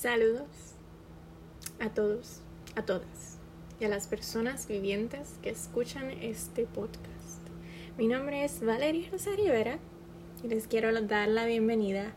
Saludos 0.00 0.48
a 1.78 1.90
todos, 1.90 2.40
a 2.74 2.86
todas 2.86 3.36
y 3.78 3.84
a 3.84 3.88
las 3.90 4.06
personas 4.06 4.66
vivientes 4.66 5.34
que 5.42 5.50
escuchan 5.50 6.10
este 6.22 6.64
podcast. 6.64 7.46
Mi 7.98 8.08
nombre 8.08 8.42
es 8.42 8.64
Valeria 8.64 9.10
Rosa 9.12 9.32
Rivera 9.36 9.78
y 10.42 10.48
les 10.48 10.66
quiero 10.68 10.90
dar 11.02 11.28
la 11.28 11.44
bienvenida 11.44 12.14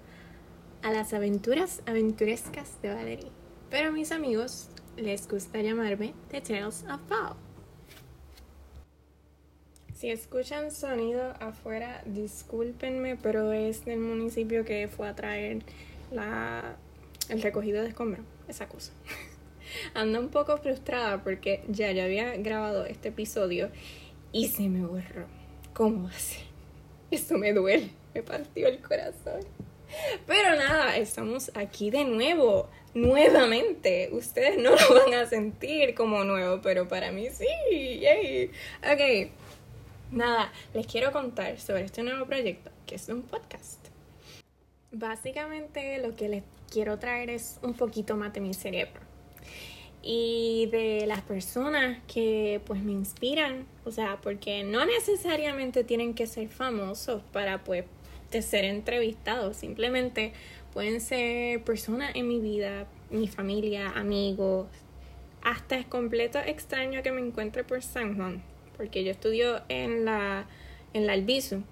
a 0.82 0.94
las 0.94 1.14
aventuras 1.14 1.84
aventurescas 1.86 2.82
de 2.82 2.94
Valerie. 2.94 3.32
Pero 3.70 3.92
mis 3.92 4.14
amigos 4.14 4.70
les 4.96 5.28
gusta 5.28 5.62
llamarme 5.62 6.14
The 6.30 6.40
Tales 6.40 6.86
of 6.90 7.02
Paul. 7.10 7.36
Si 9.94 10.10
escuchan 10.10 10.72
sonido 10.72 11.34
afuera, 11.42 12.02
discúlpenme, 12.06 13.18
pero 13.18 13.52
es 13.52 13.84
del 13.84 14.00
municipio 14.00 14.64
que 14.64 14.88
fue 14.88 15.10
a 15.10 15.16
traer 15.16 15.64
la, 16.12 16.78
el 17.34 17.42
recogido 17.42 17.82
de 17.82 17.90
escombros, 17.90 18.26
esa 18.48 18.68
cosa. 18.68 18.94
Ando 19.94 20.20
un 20.20 20.30
poco 20.30 20.58
frustrada 20.58 21.24
porque 21.24 21.64
ya 21.68 21.92
yo 21.92 22.04
había 22.04 22.36
grabado 22.38 22.86
este 22.86 23.10
episodio 23.10 23.72
y 24.32 24.48
se 24.48 24.70
me 24.70 24.86
borró. 24.86 25.26
¿Cómo 25.74 26.08
hace? 26.08 26.42
Eso 27.10 27.38
me 27.38 27.54
duele, 27.54 27.90
me 28.14 28.22
partió 28.22 28.68
el 28.68 28.80
corazón. 28.80 29.42
Pero 30.28 30.56
nada, 30.56 30.98
estamos 30.98 31.52
aquí 31.56 31.90
de 31.90 32.06
nuevo, 32.06 32.70
nuevamente. 32.94 34.10
Ustedes 34.12 34.58
no 34.58 34.72
lo 34.72 35.04
van 35.04 35.14
a 35.16 35.26
sentir 35.26 35.96
como 35.96 36.24
nuevo, 36.24 36.62
pero 36.62 36.88
para 36.88 37.12
mí 37.12 37.30
sí. 37.32 37.48
Yay. 38.00 38.52
Ok, 38.84 39.32
nada, 40.12 40.52
les 40.74 40.86
quiero 40.86 41.12
contar 41.12 41.60
sobre 41.60 41.86
este 41.86 42.04
nuevo 42.04 42.26
proyecto, 42.26 42.72
que 42.86 42.96
es 42.96 43.10
un 43.10 43.24
podcast. 43.24 43.88
Básicamente 44.92 45.98
lo 45.98 46.16
que 46.16 46.30
les 46.30 46.44
quiero 46.74 46.98
traer 46.98 47.30
es 47.30 47.60
un 47.62 47.76
poquito 47.76 48.18
más 48.18 48.34
de 48.34 48.42
mi 48.42 48.54
cerebro 48.54 49.00
y 50.02 50.68
de 50.72 51.06
las 51.08 51.22
personas 51.22 52.00
que 52.14 52.60
pues 52.66 52.82
me 52.82 52.92
inspiran, 52.92 53.66
o 53.86 53.92
sea, 53.92 54.20
porque 54.22 54.64
no 54.64 54.86
necesariamente 54.86 55.84
tienen 55.86 56.14
que 56.14 56.28
ser 56.28 56.50
famosos 56.50 57.22
para 57.32 57.64
pues 57.64 57.86
ser 58.32 58.66
entrevistados, 58.66 59.56
simplemente 59.58 60.34
pueden 60.74 61.00
ser 61.00 61.64
personas 61.64 62.12
en 62.16 62.28
mi 62.28 62.40
vida, 62.40 62.88
mi 63.12 63.28
familia, 63.28 63.92
amigos, 63.92 64.68
hasta 65.44 65.78
es 65.78 65.86
completo 65.86 66.40
extraño 66.40 67.04
que 67.04 67.12
me 67.12 67.22
encuentre 67.22 67.64
por 67.64 67.84
San 67.84 68.18
Juan, 68.18 68.44
porque 68.76 69.04
yo 69.04 69.12
estudio 69.12 69.62
en 69.70 70.04
la 70.04 70.48
en 70.94 71.08
la 71.08 71.14
Albizu, 71.14 71.64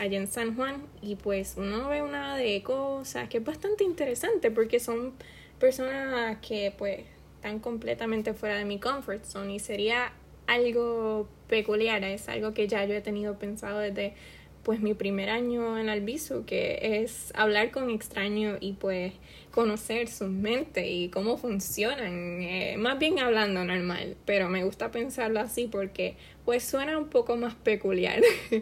allá 0.00 0.18
en 0.18 0.26
San 0.26 0.56
Juan, 0.56 0.82
y 1.02 1.14
pues 1.14 1.54
uno 1.56 1.88
ve 1.88 2.02
una 2.02 2.36
de 2.36 2.62
cosas 2.62 3.28
que 3.28 3.38
es 3.38 3.44
bastante 3.44 3.84
interesante 3.84 4.50
porque 4.50 4.80
son 4.80 5.12
personas 5.58 6.38
que 6.38 6.74
pues 6.76 7.00
están 7.36 7.60
completamente 7.60 8.34
fuera 8.34 8.56
de 8.56 8.64
mi 8.64 8.80
comfort 8.80 9.24
zone 9.24 9.54
y 9.54 9.58
sería 9.58 10.12
algo 10.46 11.28
peculiar, 11.48 12.02
es 12.02 12.28
algo 12.28 12.54
que 12.54 12.66
ya 12.66 12.84
yo 12.84 12.94
he 12.94 13.00
tenido 13.00 13.38
pensado 13.38 13.78
desde 13.78 14.14
pues 14.62 14.80
mi 14.80 14.94
primer 14.94 15.30
año 15.30 15.78
en 15.78 15.88
Albizu, 15.88 16.44
que 16.44 17.02
es 17.02 17.32
hablar 17.34 17.70
con 17.70 17.90
extraños 17.90 18.58
y 18.60 18.74
pues 18.74 19.12
conocer 19.50 20.08
su 20.08 20.26
mente 20.26 20.88
y 20.90 21.08
cómo 21.08 21.36
funcionan, 21.38 22.42
eh, 22.42 22.76
más 22.78 22.98
bien 22.98 23.18
hablando 23.18 23.64
normal, 23.64 24.16
pero 24.26 24.48
me 24.48 24.64
gusta 24.64 24.90
pensarlo 24.90 25.40
así 25.40 25.66
porque 25.66 26.16
pues 26.44 26.62
suena 26.62 26.98
un 26.98 27.08
poco 27.08 27.36
más 27.36 27.54
peculiar. 27.54 28.20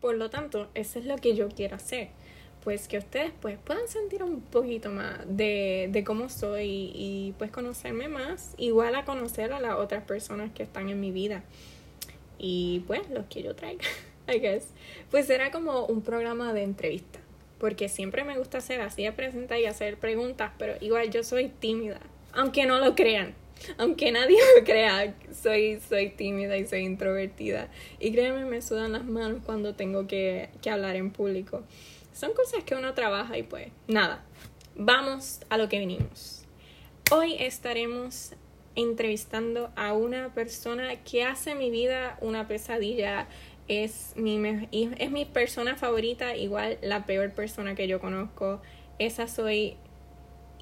Por 0.00 0.16
lo 0.16 0.30
tanto, 0.30 0.68
eso 0.74 0.98
es 0.98 1.06
lo 1.06 1.16
que 1.16 1.34
yo 1.34 1.48
quiero 1.48 1.76
hacer 1.76 2.10
pues 2.66 2.88
que 2.88 2.98
ustedes 2.98 3.30
pues 3.40 3.58
puedan 3.62 3.86
sentir 3.86 4.24
un 4.24 4.40
poquito 4.40 4.90
más 4.90 5.20
de, 5.24 5.88
de 5.92 6.02
cómo 6.02 6.28
soy 6.28 6.90
y 6.92 7.32
pues 7.38 7.52
conocerme 7.52 8.08
más, 8.08 8.54
igual 8.58 8.96
a 8.96 9.04
conocer 9.04 9.52
a 9.52 9.60
las 9.60 9.76
otras 9.76 10.02
personas 10.02 10.50
que 10.52 10.64
están 10.64 10.88
en 10.88 10.98
mi 10.98 11.12
vida. 11.12 11.44
Y 12.40 12.82
pues 12.88 13.08
los 13.08 13.26
que 13.26 13.44
yo 13.44 13.54
traiga, 13.54 13.84
I 14.26 14.40
guess. 14.40 14.72
Pues 15.12 15.28
será 15.28 15.52
como 15.52 15.86
un 15.86 16.02
programa 16.02 16.52
de 16.52 16.64
entrevista, 16.64 17.20
porque 17.60 17.88
siempre 17.88 18.24
me 18.24 18.36
gusta 18.36 18.58
hacer 18.58 18.80
así 18.80 19.04
de 19.04 19.12
presentar 19.12 19.60
y 19.60 19.66
hacer 19.66 19.96
preguntas, 19.96 20.50
pero 20.58 20.74
igual 20.80 21.08
yo 21.10 21.22
soy 21.22 21.50
tímida, 21.50 22.00
aunque 22.32 22.66
no 22.66 22.80
lo 22.80 22.96
crean. 22.96 23.32
Aunque 23.78 24.12
nadie 24.12 24.38
lo 24.56 24.64
crea, 24.64 25.14
soy, 25.32 25.80
soy 25.88 26.10
tímida 26.10 26.56
y 26.56 26.66
soy 26.66 26.80
introvertida. 26.80 27.68
Y 27.98 28.12
créanme, 28.12 28.44
me 28.44 28.62
sudan 28.62 28.92
las 28.92 29.04
manos 29.04 29.42
cuando 29.44 29.74
tengo 29.74 30.06
que, 30.06 30.50
que 30.62 30.70
hablar 30.70 30.96
en 30.96 31.10
público. 31.10 31.62
Son 32.12 32.32
cosas 32.32 32.64
que 32.64 32.74
uno 32.74 32.94
trabaja 32.94 33.36
y 33.36 33.42
pues 33.42 33.68
nada, 33.88 34.24
vamos 34.74 35.40
a 35.48 35.58
lo 35.58 35.68
que 35.68 35.78
vinimos. 35.78 36.44
Hoy 37.10 37.36
estaremos 37.38 38.32
entrevistando 38.74 39.70
a 39.76 39.92
una 39.94 40.32
persona 40.34 40.96
que 41.02 41.24
hace 41.24 41.54
mi 41.54 41.70
vida 41.70 42.18
una 42.20 42.46
pesadilla. 42.48 43.26
Es 43.68 44.12
mi, 44.16 44.40
es 44.70 45.10
mi 45.10 45.24
persona 45.24 45.76
favorita, 45.76 46.36
igual 46.36 46.78
la 46.82 47.04
peor 47.04 47.32
persona 47.32 47.74
que 47.74 47.88
yo 47.88 48.00
conozco. 48.00 48.60
Esa 48.98 49.26
soy 49.28 49.76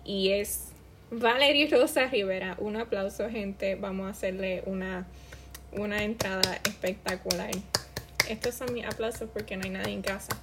y 0.04 0.30
es 0.30 0.73
Valerie 1.16 1.68
Rosa 1.68 2.06
Rivera. 2.06 2.56
Un 2.58 2.76
aplauso, 2.76 3.28
gente. 3.30 3.76
Vamos 3.76 4.06
a 4.06 4.10
hacerle 4.10 4.62
una, 4.66 5.06
una 5.72 6.02
entrada 6.02 6.60
espectacular. 6.64 7.50
Estos 8.28 8.54
son 8.54 8.72
mis 8.72 8.84
aplausos 8.84 9.28
porque 9.32 9.56
no 9.56 9.64
hay 9.64 9.70
nadie 9.70 9.92
en 9.92 10.02
casa. 10.02 10.36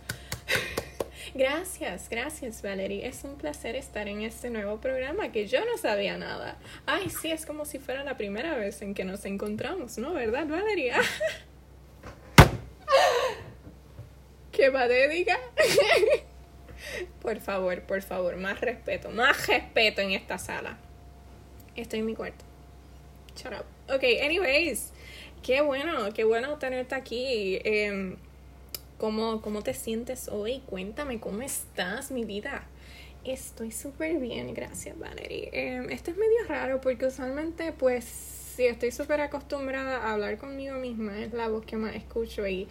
Gracias, 1.33 2.09
gracias 2.09 2.61
Valerie. 2.61 3.07
Es 3.07 3.23
un 3.23 3.37
placer 3.37 3.77
estar 3.77 4.09
en 4.09 4.21
este 4.21 4.49
nuevo 4.49 4.81
programa 4.81 5.31
que 5.31 5.47
yo 5.47 5.63
no 5.63 5.77
sabía 5.77 6.17
nada. 6.17 6.57
Ay, 6.85 7.09
sí, 7.09 7.31
es 7.31 7.45
como 7.45 7.63
si 7.63 7.79
fuera 7.79 8.03
la 8.03 8.17
primera 8.17 8.57
vez 8.57 8.81
en 8.81 8.93
que 8.93 9.05
nos 9.05 9.23
encontramos, 9.23 9.97
¿no? 9.97 10.13
¿Verdad, 10.13 10.45
Valerie? 10.47 10.91
¿Qué 14.51 14.69
patética? 14.71 15.39
por 17.21 17.39
favor, 17.39 17.81
por 17.83 18.01
favor, 18.01 18.37
más 18.37 18.61
respeto, 18.61 19.09
más 19.09 19.47
respeto 19.47 20.01
en 20.01 20.11
esta 20.11 20.37
sala. 20.37 20.77
Estoy 21.75 21.99
en 21.99 22.05
mi 22.05 22.15
cuarto. 22.15 22.43
Shut 23.35 23.53
up. 23.53 23.93
Ok, 23.93 24.03
anyways. 24.23 24.91
Qué 25.43 25.61
bueno, 25.61 26.13
qué 26.13 26.23
bueno 26.23 26.57
tenerte 26.57 26.95
aquí. 26.95 27.59
Eh, 27.63 28.15
¿Cómo, 29.01 29.41
¿Cómo 29.41 29.63
te 29.63 29.73
sientes 29.73 30.27
hoy? 30.27 30.61
Cuéntame, 30.67 31.19
¿cómo 31.19 31.41
estás, 31.41 32.11
mi 32.11 32.23
vida? 32.23 32.67
Estoy 33.23 33.71
súper 33.71 34.19
bien, 34.19 34.53
gracias, 34.53 34.97
Valerie. 34.99 35.49
Eh, 35.53 35.87
esto 35.89 36.11
es 36.11 36.17
medio 36.17 36.45
raro 36.47 36.81
porque 36.81 37.07
usualmente, 37.07 37.71
pues, 37.71 38.05
si 38.05 38.67
estoy 38.67 38.91
súper 38.91 39.21
acostumbrada 39.21 39.97
a 40.03 40.13
hablar 40.13 40.37
conmigo 40.37 40.75
misma, 40.75 41.19
es 41.19 41.33
la 41.33 41.47
voz 41.47 41.65
que 41.65 41.77
más 41.77 41.95
escucho 41.95 42.47
y 42.47 42.67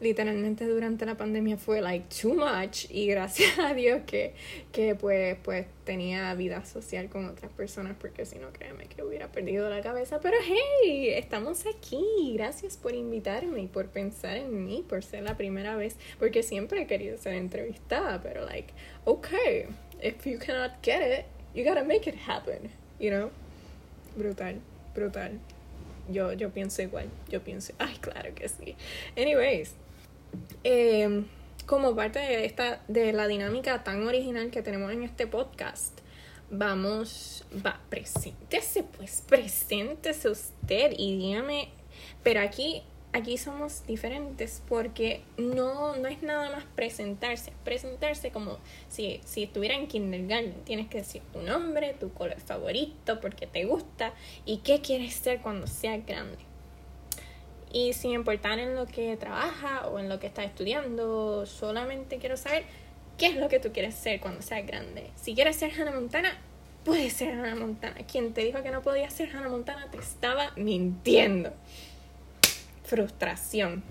literalmente 0.00 0.66
durante 0.66 1.06
la 1.06 1.16
pandemia 1.16 1.56
fue 1.56 1.80
like 1.80 2.06
too 2.22 2.34
much. 2.34 2.86
Y 2.90 3.06
gracias 3.06 3.58
a 3.58 3.74
Dios 3.74 4.02
que, 4.06 4.34
que 4.72 4.94
pues, 4.94 5.36
pues 5.42 5.66
tenía 5.84 6.34
vida 6.34 6.64
social 6.64 7.08
con 7.08 7.26
otras 7.26 7.50
personas 7.52 7.96
porque 8.00 8.24
si 8.24 8.38
no 8.38 8.52
créeme 8.52 8.86
que 8.86 9.02
hubiera 9.02 9.30
perdido 9.30 9.68
la 9.70 9.80
cabeza. 9.80 10.20
Pero 10.20 10.36
hey 10.42 11.10
estamos 11.10 11.64
aquí. 11.66 12.34
Gracias 12.34 12.76
por 12.76 12.94
invitarme 12.94 13.60
y 13.60 13.66
por 13.66 13.86
pensar 13.88 14.36
en 14.36 14.64
mí 14.64 14.84
por 14.88 15.02
ser 15.04 15.22
la 15.22 15.36
primera 15.36 15.76
vez 15.76 15.96
porque 16.18 16.42
siempre 16.42 16.82
he 16.82 16.86
querido 16.86 17.18
ser 17.18 17.34
entrevistada 17.34 18.22
pero 18.22 18.44
like 18.46 18.72
okay 19.04 19.66
if 20.02 20.26
you 20.26 20.38
cannot 20.38 20.72
get 20.82 21.20
it 21.20 21.26
you 21.54 21.64
gotta 21.64 21.84
make 21.84 22.08
it 22.08 22.16
happen 22.26 22.70
you 22.98 23.10
know 23.10 23.30
brutal 24.16 24.60
brutal. 24.94 25.38
Yo, 26.08 26.32
yo 26.32 26.50
pienso 26.50 26.82
igual, 26.82 27.08
yo 27.28 27.40
pienso, 27.40 27.72
ay, 27.78 27.96
claro 28.00 28.34
que 28.34 28.48
sí. 28.48 28.74
Anyways, 29.16 29.74
eh, 30.64 31.24
como 31.66 31.94
parte 31.94 32.18
de 32.18 32.44
esta 32.44 32.82
de 32.88 33.12
la 33.12 33.26
dinámica 33.26 33.84
tan 33.84 34.06
original 34.06 34.50
que 34.50 34.62
tenemos 34.62 34.92
en 34.92 35.02
este 35.02 35.26
podcast, 35.26 35.98
vamos, 36.50 37.44
va, 37.64 37.80
preséntese, 37.88 38.82
pues, 38.82 39.22
preséntese 39.28 40.28
usted 40.28 40.92
y 40.96 41.16
dígame, 41.16 41.68
pero 42.22 42.40
aquí 42.40 42.82
aquí 43.12 43.36
somos 43.38 43.86
diferentes 43.86 44.62
porque 44.68 45.22
no, 45.36 45.96
no 45.96 46.08
es 46.08 46.22
nada 46.22 46.50
más 46.50 46.64
presentarse. 46.74 47.52
Presentarse 47.64 48.30
como 48.30 48.58
si, 48.88 49.20
si 49.24 49.44
estuviera 49.44 49.74
en 49.74 49.86
kindergarten. 49.86 50.62
Tienes 50.64 50.88
que 50.88 50.98
decir 50.98 51.22
tu 51.32 51.40
nombre, 51.40 51.94
tu 51.98 52.12
color 52.12 52.40
favorito, 52.40 53.20
porque 53.20 53.46
te 53.46 53.64
gusta 53.64 54.14
y 54.44 54.58
qué 54.58 54.80
quieres 54.80 55.14
ser 55.14 55.40
cuando 55.40 55.66
seas 55.66 56.04
grande. 56.06 56.49
Y 57.72 57.92
sin 57.92 58.12
importar 58.12 58.58
en 58.58 58.74
lo 58.74 58.86
que 58.86 59.16
trabaja 59.16 59.86
o 59.88 59.98
en 59.98 60.08
lo 60.08 60.18
que 60.18 60.26
estás 60.26 60.46
estudiando, 60.46 61.46
solamente 61.46 62.18
quiero 62.18 62.36
saber 62.36 62.64
qué 63.16 63.26
es 63.26 63.36
lo 63.36 63.48
que 63.48 63.60
tú 63.60 63.72
quieres 63.72 63.94
ser 63.94 64.20
cuando 64.20 64.42
seas 64.42 64.66
grande. 64.66 65.10
Si 65.14 65.34
quieres 65.34 65.56
ser 65.56 65.70
Hannah 65.72 65.92
Montana, 65.92 66.36
puedes 66.84 67.12
ser 67.12 67.34
Hannah 67.34 67.54
Montana. 67.54 67.94
Quien 68.10 68.32
te 68.32 68.42
dijo 68.42 68.62
que 68.62 68.70
no 68.70 68.82
podías 68.82 69.12
ser 69.12 69.34
Hannah 69.34 69.48
Montana 69.48 69.88
te 69.90 69.98
estaba 69.98 70.52
mintiendo. 70.56 71.52
Frustración. 72.84 73.84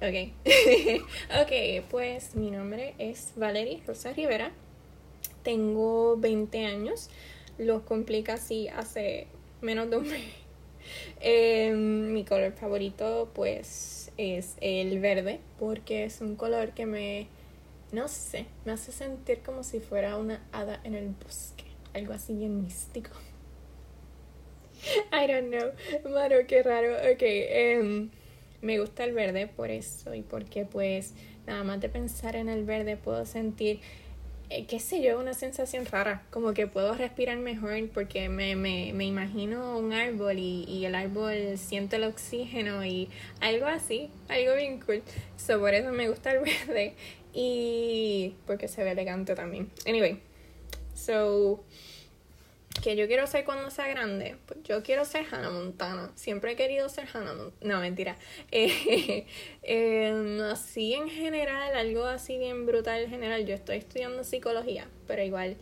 Ok. 0.00 0.32
ok, 1.42 1.84
pues 1.88 2.34
mi 2.34 2.50
nombre 2.50 2.94
es 2.98 3.32
Valerie 3.36 3.80
Rosa 3.86 4.12
Rivera. 4.12 4.50
Tengo 5.44 6.16
20 6.16 6.66
años. 6.66 7.10
Los 7.58 7.82
cumplí 7.82 8.24
casi 8.24 8.66
hace 8.68 9.28
menos 9.60 9.88
de 9.90 9.98
un 9.98 10.08
mes. 10.08 10.41
Em, 11.20 12.12
mi 12.12 12.24
color 12.24 12.52
favorito 12.52 13.30
pues 13.34 14.10
es 14.16 14.56
el 14.60 14.98
verde 15.00 15.40
porque 15.58 16.04
es 16.04 16.20
un 16.20 16.36
color 16.36 16.72
que 16.72 16.86
me, 16.86 17.28
no 17.92 18.08
sé, 18.08 18.46
me 18.64 18.72
hace 18.72 18.92
sentir 18.92 19.40
como 19.40 19.62
si 19.62 19.80
fuera 19.80 20.16
una 20.16 20.42
hada 20.52 20.80
en 20.84 20.94
el 20.94 21.08
bosque. 21.08 21.64
Algo 21.94 22.12
así 22.14 22.34
bien 22.34 22.62
místico. 22.62 23.10
I 25.12 25.26
don't 25.26 25.50
know. 25.50 25.72
Mano, 26.12 26.36
qué 26.46 26.62
raro. 26.62 26.96
Ok. 27.12 27.22
Um, 27.80 28.10
me 28.62 28.78
gusta 28.78 29.04
el 29.04 29.12
verde 29.12 29.48
por 29.48 29.70
eso 29.70 30.14
y 30.14 30.22
porque 30.22 30.64
pues 30.64 31.14
nada 31.46 31.64
más 31.64 31.80
de 31.80 31.88
pensar 31.88 32.36
en 32.36 32.48
el 32.48 32.64
verde 32.64 32.96
puedo 32.96 33.26
sentir 33.26 33.80
eh, 34.54 34.66
qué 34.66 34.78
sé 34.80 35.02
yo, 35.02 35.18
una 35.18 35.32
sensación 35.32 35.86
rara, 35.86 36.22
como 36.30 36.52
que 36.52 36.66
puedo 36.66 36.94
respirar 36.94 37.38
mejor 37.38 37.88
porque 37.94 38.28
me, 38.28 38.54
me, 38.54 38.92
me 38.92 39.06
imagino 39.06 39.78
un 39.78 39.94
árbol 39.94 40.38
y, 40.38 40.64
y, 40.68 40.84
el 40.84 40.94
árbol 40.94 41.56
siente 41.56 41.96
el 41.96 42.04
oxígeno 42.04 42.84
y 42.84 43.08
algo 43.40 43.66
así, 43.66 44.10
algo 44.28 44.54
bien 44.54 44.80
cool. 44.80 45.02
So, 45.36 45.58
por 45.58 45.72
eso 45.72 45.90
me 45.92 46.08
gusta 46.08 46.32
el 46.32 46.40
verde 46.66 46.94
y 47.32 48.34
porque 48.46 48.68
se 48.68 48.84
ve 48.84 48.90
elegante 48.90 49.34
también. 49.34 49.70
Anyway, 49.86 50.20
so 50.94 51.64
que 52.80 52.96
yo 52.96 53.06
quiero 53.06 53.26
ser 53.26 53.44
cuando 53.44 53.70
sea 53.70 53.86
grande, 53.88 54.36
pues 54.46 54.60
yo 54.64 54.82
quiero 54.82 55.04
ser 55.04 55.26
Hannah 55.30 55.50
Montana. 55.50 56.10
Siempre 56.14 56.52
he 56.52 56.56
querido 56.56 56.88
ser 56.88 57.06
Hannah 57.12 57.34
Montana. 57.34 57.74
No, 57.74 57.80
mentira. 57.80 58.16
Eh, 58.50 59.26
eh, 59.62 60.40
así 60.50 60.94
en 60.94 61.08
general, 61.08 61.74
algo 61.74 62.04
así 62.04 62.38
bien 62.38 62.66
brutal 62.66 63.02
en 63.02 63.10
general. 63.10 63.46
Yo 63.46 63.54
estoy 63.54 63.78
estudiando 63.78 64.24
psicología, 64.24 64.86
pero 65.06 65.22
igual 65.22 65.56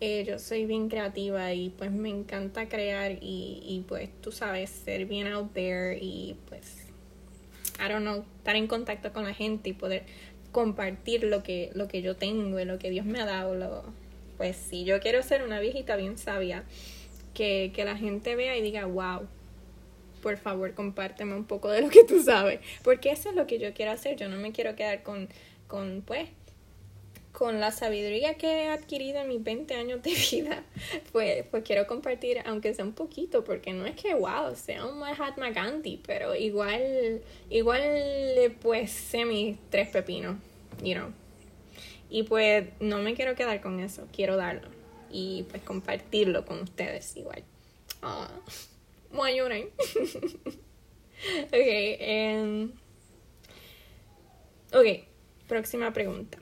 eh, 0.00 0.24
yo 0.26 0.38
soy 0.38 0.66
bien 0.66 0.88
creativa 0.88 1.52
y 1.52 1.70
pues 1.70 1.92
me 1.92 2.08
encanta 2.08 2.68
crear 2.68 3.12
y, 3.12 3.62
y 3.64 3.84
pues 3.86 4.08
tú 4.20 4.32
sabes, 4.32 4.70
ser 4.70 5.06
bien 5.06 5.28
out 5.28 5.52
there 5.52 5.96
y 6.00 6.36
pues, 6.48 6.88
I 7.78 7.88
don't 7.88 8.02
know, 8.02 8.24
estar 8.38 8.56
en 8.56 8.66
contacto 8.66 9.12
con 9.12 9.24
la 9.24 9.34
gente 9.34 9.70
y 9.70 9.72
poder 9.74 10.04
compartir 10.50 11.24
lo 11.24 11.42
que, 11.42 11.70
lo 11.74 11.88
que 11.88 12.02
yo 12.02 12.16
tengo 12.16 12.58
y 12.60 12.64
lo 12.64 12.78
que 12.78 12.90
Dios 12.90 13.06
me 13.06 13.20
ha 13.20 13.26
dado. 13.26 13.54
Lo, 13.54 13.84
pues 14.42 14.56
sí, 14.56 14.82
yo 14.82 14.98
quiero 14.98 15.22
ser 15.22 15.44
una 15.44 15.60
viejita 15.60 15.94
bien 15.94 16.18
sabia, 16.18 16.64
que, 17.32 17.70
que 17.72 17.84
la 17.84 17.96
gente 17.96 18.34
vea 18.34 18.56
y 18.56 18.60
diga, 18.60 18.86
wow, 18.86 19.28
por 20.20 20.36
favor, 20.36 20.74
compárteme 20.74 21.36
un 21.36 21.44
poco 21.44 21.70
de 21.70 21.80
lo 21.80 21.90
que 21.90 22.02
tú 22.02 22.20
sabes, 22.20 22.58
porque 22.82 23.12
eso 23.12 23.28
es 23.28 23.36
lo 23.36 23.46
que 23.46 23.60
yo 23.60 23.72
quiero 23.72 23.92
hacer, 23.92 24.16
yo 24.16 24.28
no 24.28 24.38
me 24.38 24.50
quiero 24.50 24.74
quedar 24.74 25.04
con, 25.04 25.28
con 25.68 26.02
pues, 26.04 26.28
con 27.30 27.60
la 27.60 27.70
sabiduría 27.70 28.34
que 28.34 28.64
he 28.64 28.68
adquirido 28.68 29.20
en 29.20 29.28
mis 29.28 29.44
20 29.44 29.74
años 29.76 30.02
de 30.02 30.10
vida, 30.32 30.64
pues, 31.12 31.44
pues 31.48 31.62
quiero 31.62 31.86
compartir, 31.86 32.40
aunque 32.44 32.74
sea 32.74 32.84
un 32.84 32.94
poquito, 32.94 33.44
porque 33.44 33.72
no 33.72 33.86
es 33.86 33.94
que, 33.94 34.12
wow, 34.12 34.56
sea 34.56 34.84
un 34.84 34.98
Mahatma 34.98 35.50
Gandhi, 35.50 36.02
pero 36.04 36.34
igual, 36.34 37.22
igual, 37.48 38.56
pues, 38.60 38.90
sé 38.90 39.24
mis 39.24 39.56
tres 39.70 39.86
pepinos, 39.90 40.34
you 40.82 40.94
know. 40.94 41.21
Y 42.12 42.24
pues 42.24 42.66
no 42.78 42.98
me 42.98 43.14
quiero 43.14 43.34
quedar 43.34 43.62
con 43.62 43.80
eso, 43.80 44.06
quiero 44.12 44.36
darlo. 44.36 44.68
Y 45.10 45.46
pues 45.48 45.62
compartirlo 45.62 46.44
con 46.44 46.60
ustedes 46.60 47.16
igual. 47.16 47.42
Ah, 48.02 48.28
muy 49.10 49.40
ok, 49.40 49.56
um, 52.06 52.70
ok, 54.74 54.86
próxima 55.48 55.90
pregunta. 55.94 56.36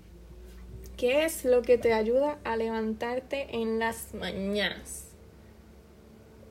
¿Qué 0.96 1.25
es 1.25 1.44
lo 1.44 1.62
que 1.62 1.78
te 1.78 1.93
ayuda 1.93 2.40
a 2.43 2.56
levantarte 2.56 3.46
en 3.55 3.78
las 3.78 4.12
mañanas? 4.12 5.06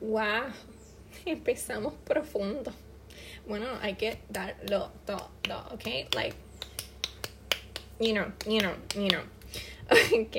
Wow, 0.00 0.44
empezamos 1.26 1.92
profundo. 2.06 2.72
Bueno, 3.46 3.66
hay 3.82 3.96
que 3.96 4.18
darlo 4.30 4.90
todo, 5.04 5.28
¿ok? 5.74 6.14
Like, 6.14 6.36
you 8.00 8.14
know, 8.14 8.32
you 8.46 8.60
know, 8.60 8.74
you 8.96 9.08
know. 9.10 9.22
Ok. 9.90 10.36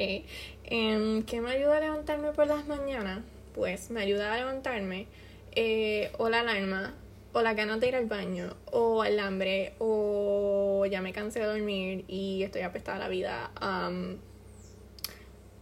Um, 0.72 1.24
¿Qué 1.24 1.42
me 1.42 1.52
ayuda 1.52 1.78
a 1.78 1.80
levantarme 1.81 2.31
por 2.31 2.48
las 2.48 2.66
mañanas? 2.68 3.22
Pues 3.54 3.92
me 3.92 4.02
ayuda 4.02 4.34
a 4.34 4.38
levantarme 4.38 5.08
eh, 5.54 6.12
o 6.18 6.30
la 6.30 6.40
alarma, 6.40 6.96
o 7.34 7.42
la 7.42 7.54
ganas 7.54 7.80
de 7.81 7.90
ir 7.90 7.96
al 7.96 8.06
baño, 8.06 8.56
o 8.72 9.04
el 9.04 9.19
hambre, 9.19 9.74
o 9.80 10.86
ya 10.90 11.02
me 11.02 11.12
cansé 11.12 11.40
de 11.42 11.46
dormir 11.46 12.06
y 12.08 12.44
estoy 12.44 12.62
apestada 12.62 12.98
a 12.98 13.00
la 13.02 13.10
vida. 13.10 13.52
Um, 13.62 14.18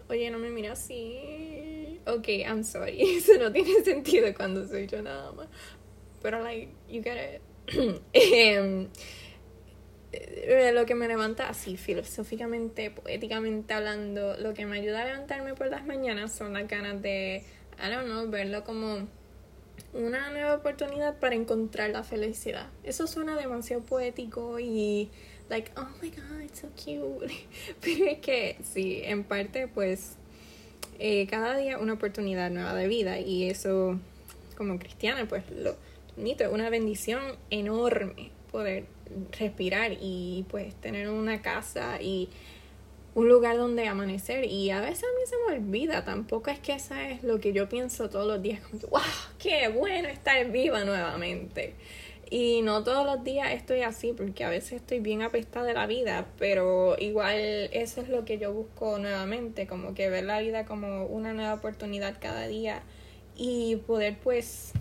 oye, 0.08 0.30
no 0.30 0.38
me 0.38 0.50
mira 0.52 0.74
así. 0.74 2.00
Ok, 2.06 2.28
I'm 2.28 2.64
sorry. 2.64 3.02
Eso 3.18 3.38
no 3.40 3.52
tiene 3.52 3.84
sentido 3.84 4.34
cuando 4.36 4.68
soy 4.68 4.88
yo 4.88 5.02
nada 5.02 5.32
más. 5.32 5.48
Pero, 6.22 6.44
like, 6.44 6.70
you 6.88 7.02
get 7.02 7.18
it. 7.18 7.42
um, 8.60 8.88
lo 10.74 10.86
que 10.86 10.96
me 10.96 11.08
levanta 11.08 11.50
así 11.50 11.78
filosóficamente, 11.78 12.92
poéticamente 12.92 13.74
hablando, 13.74 14.36
lo 14.38 14.54
que 14.54 14.66
me 14.66 14.80
ayuda 14.80 15.02
a 15.02 15.06
levantarme 15.06 15.54
por 15.54 15.68
las 15.68 15.86
mañanas 15.86 16.32
son 16.32 16.54
las 16.54 16.68
ganas 16.68 17.02
de, 17.02 17.44
I 17.78 17.92
don't 17.92 18.06
know, 18.06 18.30
verlo 18.30 18.64
como 18.64 19.08
una 19.94 20.30
nueva 20.32 20.56
oportunidad 20.56 21.20
para 21.20 21.36
encontrar 21.36 21.90
la 21.92 22.04
felicidad. 22.04 22.68
Eso 22.84 23.08
suena 23.08 23.36
demasiado 23.36 23.84
poético 23.84 24.60
y 24.60 25.10
like, 25.50 25.72
oh 25.78 25.88
my 26.02 26.10
god, 26.10 26.42
it's 26.44 26.60
so 26.60 26.70
cute. 26.70 27.32
Pero 27.82 28.06
es 28.06 28.20
que 28.20 28.58
sí, 28.64 29.02
en 29.04 29.24
parte 29.24 29.68
pues 29.68 30.16
eh, 31.00 31.28
cada 31.28 31.58
día 31.58 31.78
una 31.78 31.94
oportunidad 31.94 32.50
nueva 32.50 32.74
de 32.74 32.88
vida 32.88 33.20
y 33.20 33.50
eso 33.50 34.00
como 34.58 34.78
cristiana 34.80 35.28
pues 35.28 35.44
lo 35.52 35.78
bonito, 36.18 36.44
es 36.44 36.52
una 36.52 36.70
bendición 36.70 37.22
enorme 37.50 38.32
poder 38.52 38.86
respirar 39.38 39.94
y 40.00 40.46
pues 40.50 40.76
tener 40.76 41.10
una 41.10 41.42
casa 41.42 42.02
y 42.02 42.30
un 43.16 43.28
lugar 43.28 43.58
donde 43.58 43.88
amanecer 43.88 44.46
y 44.46 44.70
a 44.70 44.82
veces 44.82 45.04
a 45.04 45.20
mí 45.20 45.26
se 45.26 45.36
me 45.48 45.58
olvida, 45.58 46.06
tampoco 46.06 46.52
es 46.52 46.60
que 46.60 46.74
esa 46.74 47.10
es 47.10 47.24
lo 47.24 47.40
que 47.40 47.54
yo 47.54 47.68
pienso 47.68 48.10
todos 48.10 48.28
los 48.28 48.42
días, 48.42 48.62
como 48.62 48.80
que, 48.80 48.88
wow, 48.88 49.02
qué 49.38 49.68
bueno 49.70 50.08
estar 50.08 50.50
viva 50.52 50.84
nuevamente. 50.84 51.76
Y 52.32 52.62
no 52.62 52.84
todos 52.84 53.08
los 53.08 53.24
días 53.24 53.52
estoy 53.54 53.82
así 53.82 54.14
porque 54.14 54.44
a 54.44 54.50
veces 54.50 54.74
estoy 54.74 55.00
bien 55.00 55.24
apestada 55.24 55.66
de 55.66 55.74
la 55.74 55.88
vida, 55.88 56.28
pero 56.38 56.96
igual 57.00 57.38
eso 57.74 58.02
es 58.02 58.10
lo 58.10 58.24
que 58.24 58.38
yo 58.38 58.54
busco 58.54 59.00
nuevamente, 59.00 59.66
como 59.66 59.96
que 59.96 60.12
ver 60.12 60.26
la 60.26 60.40
vida 60.40 60.66
como 60.66 61.06
una 61.06 61.34
nueva 61.34 61.56
oportunidad 61.56 62.18
cada 62.22 62.46
día 62.48 62.84
y 63.36 63.78
poder 63.78 64.18
pues 64.24 64.74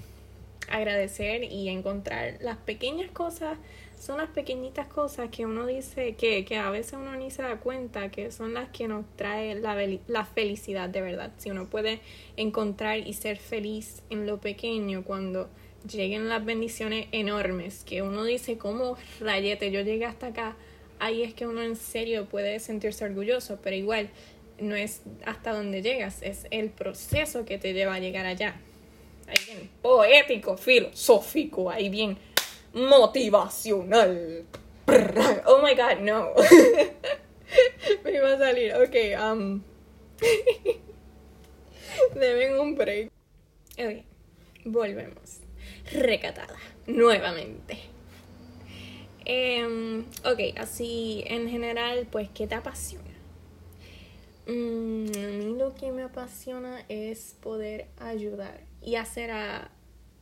agradecer 0.71 1.45
y 1.45 1.71
encontrar 1.71 2.37
las 2.41 2.59
pequeñas 2.59 3.11
cosas 3.11 3.57
son 4.01 4.19
las 4.19 4.29
pequeñitas 4.31 4.87
cosas 4.87 5.29
que 5.31 5.45
uno 5.45 5.67
dice 5.67 6.15
que, 6.15 6.45
que 6.45 6.57
a 6.57 6.71
veces 6.71 6.95
uno 6.95 7.15
ni 7.17 7.31
se 7.31 7.43
da 7.43 7.57
cuenta 7.59 8.11
que 8.11 8.31
son 8.31 8.55
las 8.55 8.69
que 8.71 8.89
nos 8.89 9.05
trae 9.17 9.55
la, 9.55 9.77
la 10.07 10.25
felicidad 10.25 10.89
de 10.89 11.01
verdad. 11.01 11.33
Si 11.39 11.51
uno 11.51 11.67
puede 11.67 12.01
encontrar 12.37 12.99
y 12.99 13.13
ser 13.13 13.39
feliz 13.39 14.03
en 14.11 14.27
lo 14.27 14.41
pequeño 14.41 15.05
cuando 15.05 15.49
lleguen 15.91 16.29
las 16.29 16.45
bendiciones 16.45 17.09
enormes, 17.13 17.85
que 17.85 18.03
uno 18.03 18.25
dice, 18.25 18.57
como 18.57 18.97
rayete, 19.21 19.71
yo 19.71 19.81
llegué 19.81 20.05
hasta 20.05 20.29
acá, 20.29 20.57
ahí 20.99 21.23
es 21.23 21.35
que 21.35 21.47
uno 21.47 21.63
en 21.63 21.77
serio 21.77 22.27
puede 22.27 22.61
sentirse 22.61 23.05
orgulloso, 23.05 23.59
pero 23.63 23.77
igual 23.77 24.11
no 24.61 24.75
es 24.75 25.03
hasta 25.25 25.53
donde 25.53 25.83
llegas, 25.83 26.23
es 26.23 26.47
el 26.51 26.71
proceso 26.71 27.45
que 27.45 27.59
te 27.59 27.73
lleva 27.73 27.95
a 27.95 28.01
llegar 28.01 28.27
allá. 28.27 28.57
Ahí 29.27 29.37
bien 29.47 29.71
poético, 29.83 30.57
filosófico, 30.57 31.71
ahí 31.71 31.89
bien 31.89 32.17
motivacional. 32.79 34.45
Oh 35.47 35.61
my 35.63 35.75
god, 35.75 36.01
no. 36.01 36.33
Me 38.05 38.13
iba 38.13 38.33
a 38.33 38.39
salir. 38.39 38.75
Ok, 38.75 38.95
um. 39.21 39.63
Deben 42.15 42.59
un 42.59 42.75
break. 42.75 43.11
Ok, 43.79 44.05
volvemos. 44.65 45.41
Recatada. 45.93 46.57
Nuevamente. 46.87 47.79
Um, 49.27 50.07
ok, 50.25 50.57
así 50.57 51.23
en 51.27 51.51
general, 51.51 52.07
pues, 52.11 52.31
¿qué 52.31 52.47
te 52.47 52.55
apasiona? 52.55 53.05
Mm, 54.47 55.09
a 55.15 55.29
mí 55.29 55.55
lo 55.59 55.75
que 55.75 55.93
me 55.93 56.03
apasiona 56.03 56.83
es 56.89 57.37
poder 57.43 57.89
ayudar 57.99 58.63
y 58.81 58.97
hacer 58.97 59.31
a, 59.31 59.71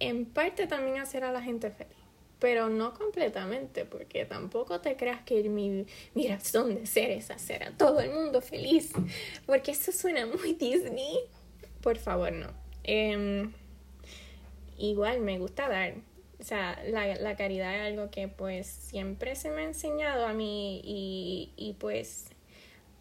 en 0.01 0.27
parte 0.27 0.67
también 0.67 0.99
hacer 0.99 1.23
a 1.23 1.31
la 1.31 1.41
gente 1.41 1.71
feliz 1.71 1.96
pero 2.39 2.69
no 2.69 2.95
completamente, 2.95 3.85
porque 3.85 4.25
tampoco 4.25 4.81
te 4.81 4.97
creas 4.97 5.23
que 5.23 5.49
mi, 5.49 5.87
mi 6.15 6.29
razón 6.29 6.75
de 6.75 6.87
ser 6.87 7.11
es 7.11 7.31
hacer 7.31 7.65
a 7.65 7.71
todo 7.71 8.01
el 8.01 8.11
mundo 8.11 8.41
feliz, 8.41 8.93
porque 9.47 9.73
eso 9.73 9.93
suena 9.93 10.27
muy 10.27 10.55
Disney. 10.55 11.21
Por 11.81 11.99
favor, 11.99 12.33
no. 12.33 12.49
Em, 12.85 13.53
igual 14.79 15.21
me 15.21 15.39
gusta 15.39 15.69
dar. 15.69 15.95
O 16.39 16.45
sea, 16.45 16.83
la, 16.87 17.17
la, 17.17 17.37
caridad 17.37 17.75
es 17.75 17.93
algo 17.93 18.11
que 18.11 18.29
pues 18.29 18.67
siempre 18.67 19.37
se 19.37 19.51
me 19.51 19.63
ha 19.63 19.65
enseñado 19.65 20.27
a 20.27 20.35
mí 20.35 20.83
y, 20.85 21.51
y 21.57 21.73
pues 21.75 22.27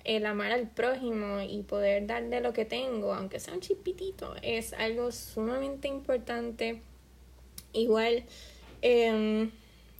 el 0.05 0.25
amar 0.25 0.51
al 0.51 0.69
prójimo 0.69 1.41
y 1.41 1.63
poder 1.63 2.07
darle 2.07 2.39
lo 2.39 2.53
que 2.53 2.63
tengo, 2.63 3.13
aunque 3.13 3.39
sea 3.39 3.55
un 3.55 3.59
chipitito, 3.59 4.35
es 4.41 4.73
algo 4.73 5.11
sumamente 5.11 5.87
importante. 5.87 6.81
Igual, 7.73 8.23
em, 8.85 9.51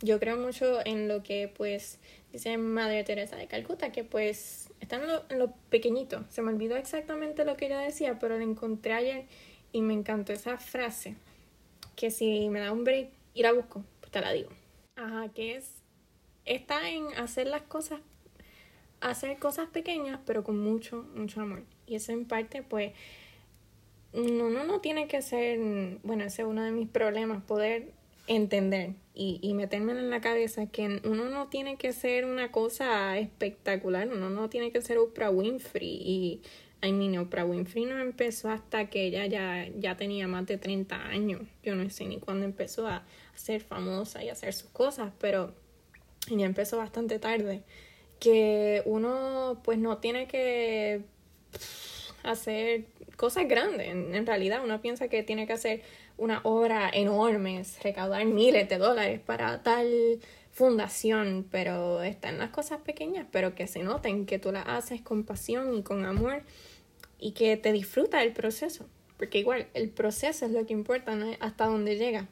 yo 0.01 0.19
creo 0.19 0.37
mucho 0.37 0.85
en 0.85 1.07
lo 1.07 1.23
que 1.23 1.51
pues 1.55 1.99
dice 2.31 2.57
Madre 2.57 3.03
Teresa 3.03 3.35
de 3.35 3.47
Calcuta, 3.47 3.91
que 3.91 4.03
pues 4.03 4.69
está 4.79 4.97
en 4.97 5.07
lo, 5.07 5.23
en 5.29 5.39
lo 5.39 5.51
pequeñito. 5.69 6.23
Se 6.29 6.41
me 6.41 6.51
olvidó 6.51 6.75
exactamente 6.75 7.45
lo 7.45 7.57
que 7.57 7.67
ella 7.67 7.79
decía, 7.79 8.19
pero 8.19 8.37
la 8.37 8.43
encontré 8.43 8.93
ayer 8.93 9.25
y 9.71 9.81
me 9.81 9.93
encantó 9.93 10.33
esa 10.33 10.57
frase, 10.57 11.15
que 11.95 12.11
si 12.11 12.49
me 12.49 12.59
da 12.59 12.71
un 12.71 12.83
break 12.83 13.09
y 13.33 13.41
la 13.41 13.53
busco, 13.53 13.83
pues 13.99 14.11
te 14.11 14.21
la 14.21 14.31
digo. 14.31 14.49
Ajá, 14.95 15.29
que 15.33 15.55
es, 15.55 15.71
está 16.45 16.89
en 16.89 17.07
hacer 17.17 17.47
las 17.47 17.63
cosas 17.63 17.99
hacer 19.01 19.37
cosas 19.37 19.67
pequeñas, 19.69 20.19
pero 20.25 20.43
con 20.43 20.59
mucho, 20.59 21.05
mucho 21.15 21.41
amor. 21.41 21.63
Y 21.87 21.95
eso 21.95 22.11
en 22.11 22.25
parte, 22.25 22.63
pues, 22.63 22.93
uno 24.13 24.49
no, 24.49 24.63
no 24.63 24.79
tiene 24.79 25.07
que 25.07 25.21
ser, 25.21 25.59
bueno, 26.03 26.23
ese 26.23 26.41
es 26.41 26.47
uno 26.47 26.63
de 26.63 26.71
mis 26.71 26.89
problemas, 26.89 27.43
poder 27.43 27.91
entender 28.27 28.93
y, 29.13 29.39
y 29.41 29.53
meterme 29.53 29.93
en 29.93 30.09
la 30.09 30.21
cabeza 30.21 30.67
que 30.67 31.01
uno 31.03 31.29
no 31.29 31.47
tiene 31.47 31.77
que 31.77 31.93
ser 31.93 32.25
una 32.25 32.51
cosa 32.51 33.17
espectacular, 33.17 34.07
uno 34.07 34.29
no 34.29 34.49
tiene 34.49 34.71
que 34.71 34.81
ser 34.81 34.97
Oprah 34.97 35.29
Winfrey 35.29 35.87
y 35.87 36.41
I 36.85 36.91
mean, 36.91 37.17
Oprah 37.17 37.45
Winfrey 37.45 37.85
no 37.85 37.99
empezó 37.99 38.49
hasta 38.49 38.89
que 38.89 39.05
ella 39.07 39.25
ya, 39.25 39.67
ya 39.79 39.97
tenía 39.97 40.27
más 40.27 40.45
de 40.45 40.57
30 40.57 41.07
años. 41.07 41.41
Yo 41.63 41.73
no 41.73 41.89
sé 41.89 42.05
ni 42.05 42.19
cuándo 42.19 42.45
empezó 42.45 42.87
a, 42.87 43.03
ser 43.35 43.61
famosa 43.61 44.23
y 44.23 44.29
a 44.29 44.31
hacer 44.31 44.53
sus 44.53 44.69
cosas, 44.69 45.11
pero 45.19 45.53
ella 46.31 46.45
empezó 46.45 46.77
bastante 46.77 47.19
tarde 47.19 47.63
que 48.19 48.81
uno 48.85 49.61
pues 49.63 49.77
no 49.77 49.97
tiene 49.97 50.27
que 50.27 51.01
hacer 52.23 52.85
cosas 53.15 53.47
grandes. 53.47 53.87
En, 53.87 54.25
realidad 54.25 54.61
uno 54.63 54.81
piensa 54.81 55.07
que 55.07 55.23
tiene 55.23 55.47
que 55.47 55.53
hacer 55.53 55.81
una 56.17 56.41
obra 56.43 56.89
enorme, 56.93 57.63
recaudar 57.83 58.25
miles 58.25 58.69
de 58.69 58.77
dólares 58.77 59.19
para 59.19 59.63
tal 59.63 60.19
fundación, 60.51 61.45
pero 61.51 62.01
está 62.03 62.29
en 62.29 62.37
las 62.37 62.49
cosas 62.49 62.79
pequeñas, 62.81 63.27
pero 63.31 63.55
que 63.55 63.67
se 63.67 63.83
noten 63.83 64.25
que 64.25 64.39
tú 64.39 64.51
las 64.51 64.67
haces 64.67 65.01
con 65.01 65.23
pasión 65.23 65.75
y 65.75 65.83
con 65.83 66.05
amor 66.05 66.43
y 67.19 67.31
que 67.31 67.57
te 67.57 67.71
disfruta 67.71 68.23
el 68.23 68.31
proceso, 68.31 68.87
porque 69.17 69.39
igual 69.39 69.67
el 69.73 69.89
proceso 69.89 70.45
es 70.45 70.51
lo 70.51 70.65
que 70.65 70.73
importa, 70.73 71.15
¿no? 71.15 71.31
hasta 71.39 71.65
dónde 71.65 71.97
llega. 71.97 72.27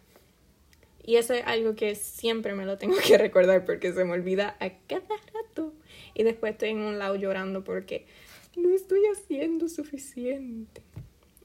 Y 1.06 1.18
eso 1.18 1.34
es 1.34 1.44
algo 1.46 1.76
que 1.76 1.96
siempre 1.96 2.54
me 2.54 2.66
lo 2.66 2.78
tengo 2.78 2.96
que 3.06 3.18
recordar 3.18 3.66
porque 3.66 3.92
se 3.92 4.06
me 4.06 4.14
olvida 4.14 4.56
a 4.60 4.70
cada 4.88 5.18
rato. 5.34 5.74
Y 6.14 6.24
después 6.24 6.54
estoy 6.54 6.70
en 6.70 6.80
un 6.80 7.00
lado 7.00 7.16
llorando 7.16 7.64
porque 7.64 8.06
no 8.56 8.70
estoy 8.74 9.02
haciendo 9.12 9.68
suficiente. 9.68 10.82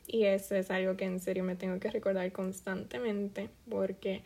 Y 0.07 0.25
eso 0.25 0.55
es 0.55 0.71
algo 0.71 0.97
que 0.97 1.05
en 1.05 1.21
serio 1.21 1.45
me 1.45 1.55
tengo 1.55 1.79
que 1.81 1.91
recordar 1.91 2.33
constantemente 2.33 3.51
porque 3.69 4.23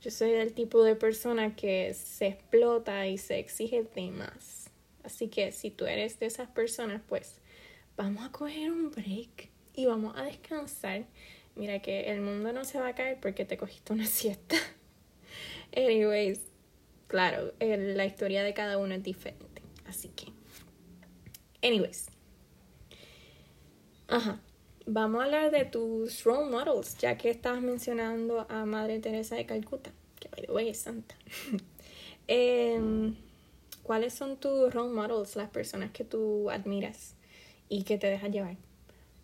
yo 0.00 0.10
soy 0.10 0.30
del 0.30 0.52
tipo 0.52 0.84
de 0.84 0.94
persona 0.94 1.56
que 1.56 1.92
se 1.94 2.28
explota 2.28 3.06
y 3.06 3.18
se 3.18 3.38
exige 3.38 3.84
de 3.94 4.10
más. 4.10 4.70
Así 5.02 5.28
que 5.28 5.50
si 5.52 5.70
tú 5.70 5.86
eres 5.86 6.20
de 6.20 6.26
esas 6.26 6.48
personas, 6.48 7.02
pues 7.08 7.40
vamos 7.96 8.24
a 8.24 8.30
coger 8.30 8.70
un 8.70 8.90
break 8.90 9.50
y 9.74 9.86
vamos 9.86 10.16
a 10.16 10.22
descansar 10.24 11.06
mira 11.56 11.80
que 11.80 12.12
el 12.12 12.20
mundo 12.20 12.52
no 12.52 12.64
se 12.64 12.78
va 12.78 12.88
a 12.88 12.94
caer 12.94 13.18
porque 13.20 13.44
te 13.44 13.56
cogiste 13.56 13.92
una 13.92 14.06
siesta. 14.06 14.56
Anyways, 15.76 16.40
claro, 17.06 17.52
la 17.60 18.04
historia 18.04 18.42
de 18.42 18.54
cada 18.54 18.78
uno 18.78 18.94
es 18.94 19.02
diferente. 19.02 19.62
Así 19.86 20.08
que, 20.08 20.26
anyways. 21.62 22.13
Ajá. 24.08 24.40
Vamos 24.86 25.22
a 25.22 25.24
hablar 25.24 25.50
de 25.50 25.64
tus 25.64 26.24
role 26.24 26.50
models, 26.50 26.98
ya 26.98 27.16
que 27.16 27.30
estabas 27.30 27.62
mencionando 27.62 28.46
a 28.50 28.66
Madre 28.66 28.98
Teresa 28.98 29.34
de 29.34 29.46
Calcuta, 29.46 29.92
que 30.20 30.28
by 30.28 30.46
the 30.46 30.52
way 30.52 30.68
es 30.68 30.78
santa. 30.78 31.14
Em, 32.26 33.16
¿Cuáles 33.82 34.14
son 34.14 34.38
tus 34.38 34.72
role 34.72 34.94
models, 34.94 35.36
las 35.36 35.50
personas 35.50 35.90
que 35.90 36.04
tú 36.04 36.50
admiras 36.50 37.14
y 37.68 37.82
que 37.82 37.98
te 37.98 38.06
dejan 38.06 38.32
llevar? 38.32 38.56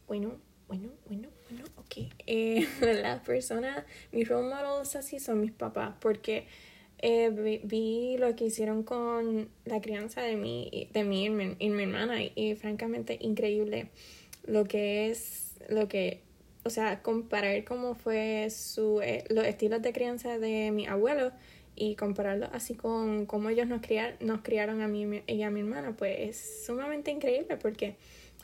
Bueno, 0.06 0.36
bueno, 0.68 0.90
bueno, 1.06 1.28
bueno, 1.48 1.64
ok. 1.78 2.12
Eh, 2.26 2.66
las 3.02 3.20
personas, 3.20 3.84
mis 4.12 4.28
role 4.28 4.54
models 4.54 4.96
así 4.96 5.18
son 5.18 5.40
mis 5.40 5.52
papás, 5.52 5.94
porque 5.98 6.46
eh, 6.98 7.30
vi, 7.64 8.18
lo 8.18 8.36
que 8.36 8.46
hicieron 8.46 8.82
con 8.82 9.48
la 9.64 9.80
crianza 9.80 10.20
de 10.20 10.36
mi, 10.36 10.88
de 10.92 11.04
mí 11.04 11.24
y 11.24 11.30
mi, 11.30 11.56
y 11.58 11.70
mi 11.70 11.82
hermana, 11.84 12.22
y, 12.22 12.54
francamente 12.56 13.16
increíble 13.20 13.88
lo 14.44 14.64
que 14.64 15.10
es, 15.10 15.54
lo 15.68 15.88
que, 15.88 16.22
o 16.64 16.70
sea, 16.70 17.02
comparar 17.02 17.64
cómo 17.64 17.94
fue 17.94 18.48
su, 18.50 19.00
eh, 19.00 19.24
los 19.28 19.46
estilos 19.46 19.82
de 19.82 19.92
crianza 19.92 20.38
de 20.38 20.70
mi 20.70 20.86
abuelo 20.86 21.32
y 21.76 21.96
compararlo 21.96 22.48
así 22.52 22.74
con 22.74 23.26
cómo 23.26 23.48
ellos 23.48 23.66
nos, 23.66 23.80
criar, 23.80 24.16
nos 24.20 24.42
criaron 24.42 24.82
a 24.82 24.88
mí 24.88 25.22
y 25.26 25.42
a 25.42 25.50
mi 25.50 25.60
hermana, 25.60 25.96
pues 25.96 26.16
es 26.18 26.64
sumamente 26.66 27.10
increíble 27.10 27.56
porque 27.56 27.96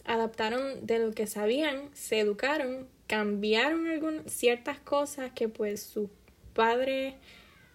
adaptaron 0.04 0.86
de 0.86 0.98
lo 1.00 1.12
que 1.12 1.26
sabían, 1.26 1.90
se 1.92 2.20
educaron, 2.20 2.88
cambiaron 3.06 3.86
algunas 3.88 4.32
ciertas 4.32 4.78
cosas 4.78 5.32
que 5.34 5.48
pues 5.48 5.82
sus 5.82 6.08
padres, 6.54 7.14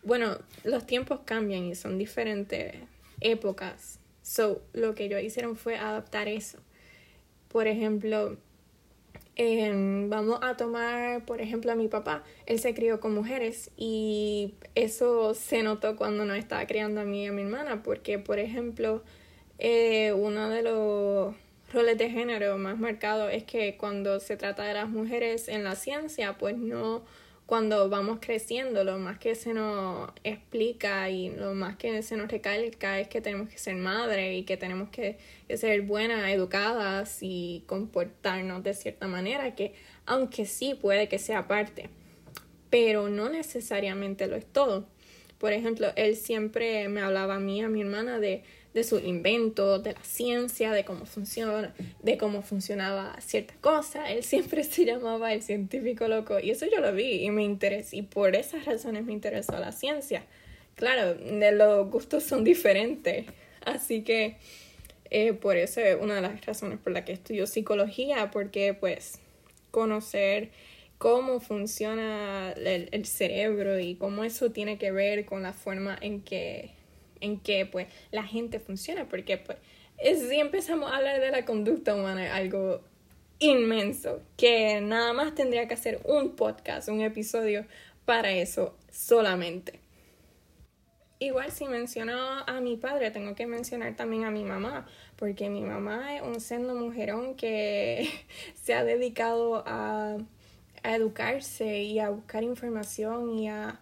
bueno, 0.04 0.38
los 0.63 0.86
tiempos 0.86 1.20
cambian 1.25 1.66
y 1.66 1.75
son 1.75 1.98
diferentes 1.98 2.75
épocas. 3.20 4.00
So, 4.24 4.62
lo 4.74 4.96
que 4.96 5.06
ellos 5.06 5.22
hicieron 5.22 5.56
fue 5.56 5.78
adaptar 5.78 6.28
eso. 6.28 6.60
Por 7.51 7.67
ejemplo, 7.67 8.38
vamos 10.10 10.39
a 10.41 10.55
tomar, 10.58 11.25
por 11.25 11.41
ejemplo, 11.41 11.72
a 11.72 11.75
mi 11.75 11.88
papá. 11.88 12.24
Él 12.46 12.60
se 12.60 12.74
crió 12.74 13.00
con 13.00 13.13
mujeres 13.13 13.72
y 13.77 14.53
eso 14.75 15.34
se 15.34 15.63
notó 15.63 15.96
cuando 15.96 16.25
nos 16.25 16.38
estaba 16.38 16.65
criando 16.67 17.01
a 17.01 17.03
mí 17.05 17.24
y 17.24 17.27
a 17.27 17.31
mi 17.31 17.41
hermana, 17.41 17.84
porque, 17.84 18.20
por 18.20 18.39
ejemplo, 18.39 19.03
eh, 19.60 20.13
uno 20.13 20.50
de 20.50 20.63
los 20.63 21.36
roles 21.74 21.98
de 21.98 22.10
género 22.10 22.58
más 22.58 22.77
marcados 22.77 23.31
es 23.31 23.43
que 23.43 23.77
cuando 23.77 24.20
se 24.20 24.38
trata 24.38 24.63
de 24.63 24.74
las 24.74 24.89
mujeres 24.89 25.48
en 25.48 25.63
la 25.63 25.75
ciencia, 25.75 26.38
pues 26.38 26.58
no, 26.58 27.03
cuando 27.51 27.89
vamos 27.89 28.20
creciendo, 28.22 28.86
lo 28.86 28.98
más 28.98 29.20
que 29.20 29.36
se 29.36 29.53
nos 29.53 30.10
explica 30.24 31.10
y 31.10 31.31
lo 31.31 31.53
más 31.53 31.75
que 31.75 32.01
se 32.01 32.15
nos 32.15 32.31
recalca 32.31 32.98
es 32.98 33.10
que 33.10 33.20
tenemos 33.20 33.50
que 33.50 33.58
ser 33.58 33.75
madres 33.75 34.39
y 34.39 34.43
que 34.43 34.55
tenemos 34.55 34.88
que, 34.88 35.17
ser 35.53 35.81
buenas, 35.81 36.31
educadas 36.31 37.17
y 37.20 37.65
comportarnos 37.67 38.63
de 38.63 38.74
cierta 38.74 39.10
manera, 39.10 39.53
que 39.53 39.74
aunque 40.05 40.46
sí 40.46 40.75
puede 40.81 41.10
que 41.10 41.20
sea 41.20 41.50
parte, 41.50 41.89
pero 42.70 43.10
no 43.10 43.27
necesariamente 43.27 44.27
lo 44.27 44.38
es 44.38 44.46
todo. 44.46 44.88
Por 45.38 45.51
ejemplo, 45.51 45.89
él 45.98 46.15
siempre 46.15 46.88
me 46.88 47.01
hablaba 47.01 47.36
a 47.36 47.39
mí, 47.41 47.62
a 47.62 47.67
mi 47.67 47.81
hermana, 47.81 48.22
de 48.22 48.43
de 48.74 48.84
sus 48.84 49.04
inventos, 49.04 49.84
de 49.84 49.94
la 49.94 50.04
ciencia, 50.04 50.72
de 50.72 50.86
cómo 50.86 51.06
funciona, 51.06 51.74
de 52.01 52.18
cómo 52.18 52.42
funcionaba 52.42 53.20
cierta 53.20 53.54
cosa. 53.62 54.10
Él 54.10 54.24
siempre 54.24 54.63
se 54.66 54.86
llamaba 54.86 55.34
el 55.34 55.42
científico 55.42 56.08
loco 56.08 56.40
y 56.40 56.51
eso 56.51 56.66
yo 56.72 56.80
lo 56.80 56.94
vi 56.94 57.24
y 57.24 57.32
me 57.32 57.44
interesó 57.44 57.96
y 57.96 58.04
por 58.04 58.36
esas 58.36 58.66
razones 58.66 59.06
me 59.06 59.13
interesó 59.13 59.58
la 59.60 59.72
ciencia. 59.72 60.24
Claro, 60.75 61.16
de 61.16 61.51
los 61.51 61.90
gustos 61.92 62.24
son 62.24 62.44
diferentes, 62.44 63.25
así 63.66 64.04
que 64.04 64.38
eh, 65.10 65.34
por 65.34 65.58
eso 65.58 65.82
es 65.82 65.98
una 66.00 66.16
de 66.16 66.22
las 66.22 66.46
razones 66.46 66.80
por 66.80 66.94
las 66.94 67.04
que 67.04 67.12
estudio 67.12 67.46
psicología, 67.46 68.32
porque 68.32 68.74
pues 68.74 69.20
conocer 69.70 70.50
cómo 70.98 71.40
funciona 71.40 72.54
el, 72.54 72.88
el 72.92 73.06
cerebro 73.06 73.80
y 73.80 73.96
cómo 73.96 74.24
eso 74.24 74.51
tiene 74.51 74.78
que 74.78 74.92
ver 74.92 75.25
con 75.25 75.44
la 75.44 75.51
forma 75.51 75.98
en 76.00 76.22
que 76.22 76.72
en 77.22 77.40
que 77.40 77.66
pues 77.66 77.88
la 78.12 78.24
gente 78.24 78.60
funciona, 78.60 79.08
porque 79.08 79.38
pues 79.38 79.58
si 80.01 80.40
empezamos 80.40 80.92
a 80.92 80.98
hablar 80.98 81.22
de 81.22 81.32
la 81.32 81.46
conducta 81.46 81.96
humana, 81.96 82.36
algo 82.36 82.82
inmenso, 83.40 84.22
que 84.38 84.82
nada 84.82 85.13
más 85.13 85.34
tendría 85.34 85.68
que 85.68 85.74
hacer 85.74 86.01
un 86.06 86.36
podcast, 86.36 86.90
un 86.90 87.01
episodio 87.01 87.66
para 88.06 88.32
eso 88.32 88.75
solamente. 88.92 89.80
Igual 91.20 91.51
si 91.51 91.66
menciono 91.66 92.13
a 92.48 92.62
mi 92.62 92.78
padre, 92.78 93.12
tengo 93.12 93.36
que 93.36 93.46
mencionar 93.46 93.96
también 93.96 94.25
a 94.25 94.32
mi 94.32 94.44
mamá, 94.44 94.88
porque 95.18 95.50
mi 95.50 95.62
mamá 95.62 96.16
es 96.16 96.24
un 96.24 96.40
sendo 96.40 96.74
mujerón 96.74 97.36
que 97.36 98.10
se 98.56 98.74
ha 98.74 98.84
dedicado 98.84 99.63
a, 99.68 100.18
a 100.84 100.96
educarse 100.96 101.84
y 101.84 102.00
a 102.00 102.10
buscar 102.10 102.44
información 102.44 103.38
y 103.38 103.50
a 103.50 103.80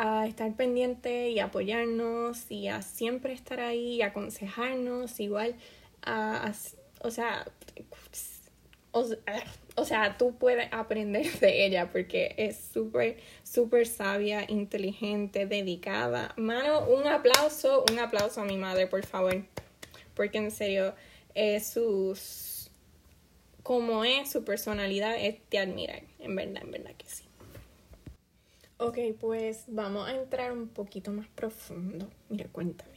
a 0.00 0.26
estar 0.28 0.54
pendiente 0.54 1.30
y 1.30 1.40
apoyarnos 1.40 2.48
y 2.52 2.68
a 2.68 2.82
siempre 2.82 3.32
estar 3.32 3.58
ahí 3.58 3.96
y 3.96 4.02
aconsejarnos, 4.02 5.18
igual 5.18 5.56
a, 6.02 6.52
o 7.00 7.10
sea, 7.10 7.44
o, 8.92 9.84
sea, 9.84 10.16
tú 10.16 10.36
puedes 10.36 10.72
aprender 10.72 11.26
de 11.40 11.66
ella 11.66 11.90
porque 11.90 12.34
es 12.36 12.56
súper, 12.72 13.18
súper 13.42 13.88
sabia, 13.88 14.44
inteligente, 14.48 15.46
dedicada. 15.46 16.32
Mano, 16.36 16.86
un 16.88 17.06
aplauso, 17.08 17.84
un 17.90 17.98
aplauso 17.98 18.40
a 18.40 18.44
mi 18.44 18.56
madre, 18.56 18.86
por 18.86 19.04
favor. 19.04 19.42
Porque 20.14 20.38
en 20.38 20.52
serio, 20.52 20.94
es 21.34 21.66
sus, 21.66 22.70
como 23.64 24.04
es 24.04 24.30
su 24.30 24.44
personalidad, 24.44 25.16
es 25.16 25.36
de 25.50 25.58
admirar, 25.58 26.02
en 26.20 26.36
verdad, 26.36 26.62
en 26.62 26.70
verdad 26.70 26.92
que 26.96 27.08
sí. 27.08 27.27
Ok, 28.80 28.98
pues 29.18 29.64
vamos 29.66 30.08
a 30.08 30.14
entrar 30.14 30.52
un 30.52 30.68
poquito 30.68 31.10
más 31.10 31.26
profundo. 31.28 32.08
Mira, 32.28 32.46
cuéntame. 32.52 32.92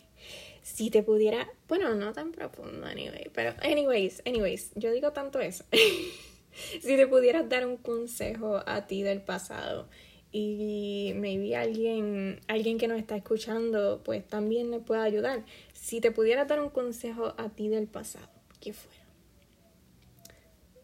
Si 0.61 0.91
te 0.91 1.01
pudiera, 1.01 1.49
bueno, 1.67 1.95
no 1.95 2.13
tan 2.13 2.31
profundo, 2.31 2.85
anyway, 2.85 3.31
pero 3.33 3.55
anyways, 3.63 4.21
anyways, 4.27 4.71
yo 4.75 4.91
digo 4.91 5.11
tanto 5.11 5.39
eso. 5.39 5.63
si 6.81 6.95
te 6.95 7.07
pudieras 7.07 7.49
dar 7.49 7.65
un 7.65 7.77
consejo 7.77 8.61
a 8.67 8.85
ti 8.85 9.01
del 9.01 9.21
pasado 9.21 9.87
y 10.31 11.13
maybe 11.15 11.55
alguien, 11.55 12.41
alguien 12.47 12.77
que 12.77 12.87
nos 12.87 12.99
está 12.99 13.15
escuchando, 13.15 14.01
pues 14.03 14.25
también 14.27 14.69
le 14.69 14.79
pueda 14.81 15.01
ayudar. 15.01 15.43
Si 15.73 15.99
te 15.99 16.11
pudieras 16.11 16.47
dar 16.47 16.61
un 16.61 16.69
consejo 16.69 17.33
a 17.37 17.49
ti 17.49 17.69
del 17.69 17.87
pasado, 17.87 18.29
¿qué 18.59 18.73
fuera? 18.73 19.01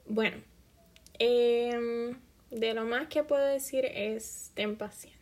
Bueno, 0.08 0.38
em, 1.20 2.18
de 2.52 2.74
lo 2.74 2.86
más 2.86 3.08
que 3.08 3.24
puedo 3.24 3.46
decir 3.46 3.86
es 3.86 4.52
ten 4.54 4.76
paciencia. 4.76 5.18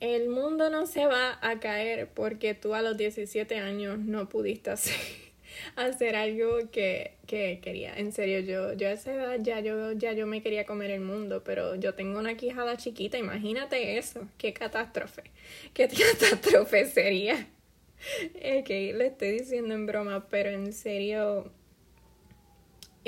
El 0.00 0.28
mundo 0.28 0.70
no 0.70 0.86
se 0.86 1.06
va 1.06 1.38
a 1.42 1.58
caer 1.58 2.08
porque 2.14 2.54
tú 2.54 2.74
a 2.74 2.82
los 2.82 2.96
17 2.96 3.58
años 3.58 3.98
no 3.98 4.28
pudiste 4.28 4.70
hacer 5.76 6.16
algo 6.16 6.70
que, 6.70 7.14
que, 7.26 7.58
quería. 7.60 7.94
En 7.96 8.12
serio, 8.12 8.38
yo, 8.40 8.74
yo 8.74 8.88
a 8.88 8.92
esa 8.92 9.12
edad 9.12 9.38
ya 9.40 9.58
yo, 9.58 9.92
ya 9.92 10.12
yo 10.12 10.26
me 10.26 10.40
quería 10.40 10.66
comer 10.66 10.92
el 10.92 11.00
mundo, 11.00 11.42
pero 11.44 11.74
yo 11.74 11.94
tengo 11.94 12.20
una 12.20 12.36
quijada 12.36 12.76
chiquita, 12.76 13.18
imagínate 13.18 13.98
eso, 13.98 14.28
qué 14.38 14.52
catástrofe, 14.52 15.24
qué 15.74 15.88
catástrofe 16.20 16.86
sería. 16.86 17.48
Ok, 18.36 18.68
le 18.68 19.06
estoy 19.06 19.32
diciendo 19.32 19.74
en 19.74 19.86
broma, 19.86 20.28
pero 20.28 20.50
en 20.50 20.72
serio, 20.72 21.50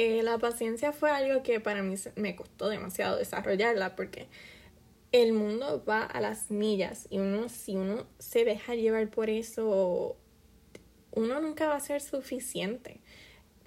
eh, 0.00 0.22
la 0.22 0.38
paciencia 0.38 0.92
fue 0.92 1.10
algo 1.10 1.42
que 1.42 1.60
para 1.60 1.82
mí 1.82 1.94
me 2.16 2.36
costó 2.36 2.68
demasiado 2.68 3.16
desarrollarla 3.16 3.96
porque 3.96 4.28
el 5.12 5.32
mundo 5.32 5.84
va 5.88 6.02
a 6.02 6.20
las 6.20 6.50
millas 6.50 7.06
y 7.10 7.18
uno, 7.18 7.48
si 7.48 7.76
uno 7.76 8.06
se 8.18 8.44
deja 8.44 8.74
llevar 8.74 9.08
por 9.10 9.28
eso 9.28 10.16
uno 11.12 11.40
nunca 11.40 11.68
va 11.68 11.76
a 11.76 11.80
ser 11.80 12.00
suficiente. 12.00 13.00